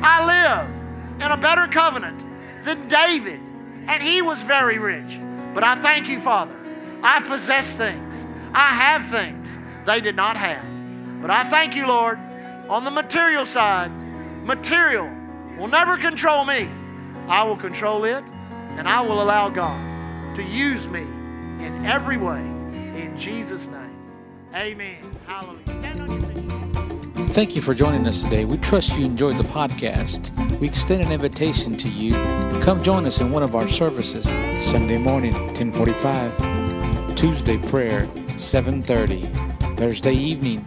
[0.02, 3.40] I live in a better covenant than David
[3.88, 5.18] and he was very rich.
[5.54, 6.54] But I thank you, Father.
[7.02, 8.14] I possess things,
[8.52, 9.48] I have things
[9.86, 11.22] they did not have.
[11.22, 12.18] But I thank you, Lord,
[12.68, 13.90] on the material side,
[14.44, 15.10] material
[15.58, 16.68] will never control me.
[17.28, 18.22] I will control it,
[18.76, 22.40] and I will allow God to use me in every way.
[22.40, 23.96] In Jesus' name.
[24.54, 25.02] Amen.
[25.26, 25.67] Hallelujah.
[27.38, 28.44] Thank you for joining us today.
[28.44, 30.32] We trust you enjoyed the podcast.
[30.58, 34.24] We extend an invitation to you to come join us in one of our services
[34.60, 39.26] Sunday morning, 1045, Tuesday prayer, 730,
[39.76, 40.64] Thursday evening,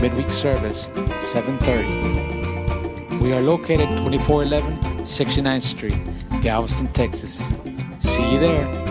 [0.00, 0.84] midweek service,
[1.20, 3.18] 730.
[3.22, 5.98] We are located 2411 69th Street,
[6.40, 7.52] Galveston, Texas.
[8.00, 8.85] See you there.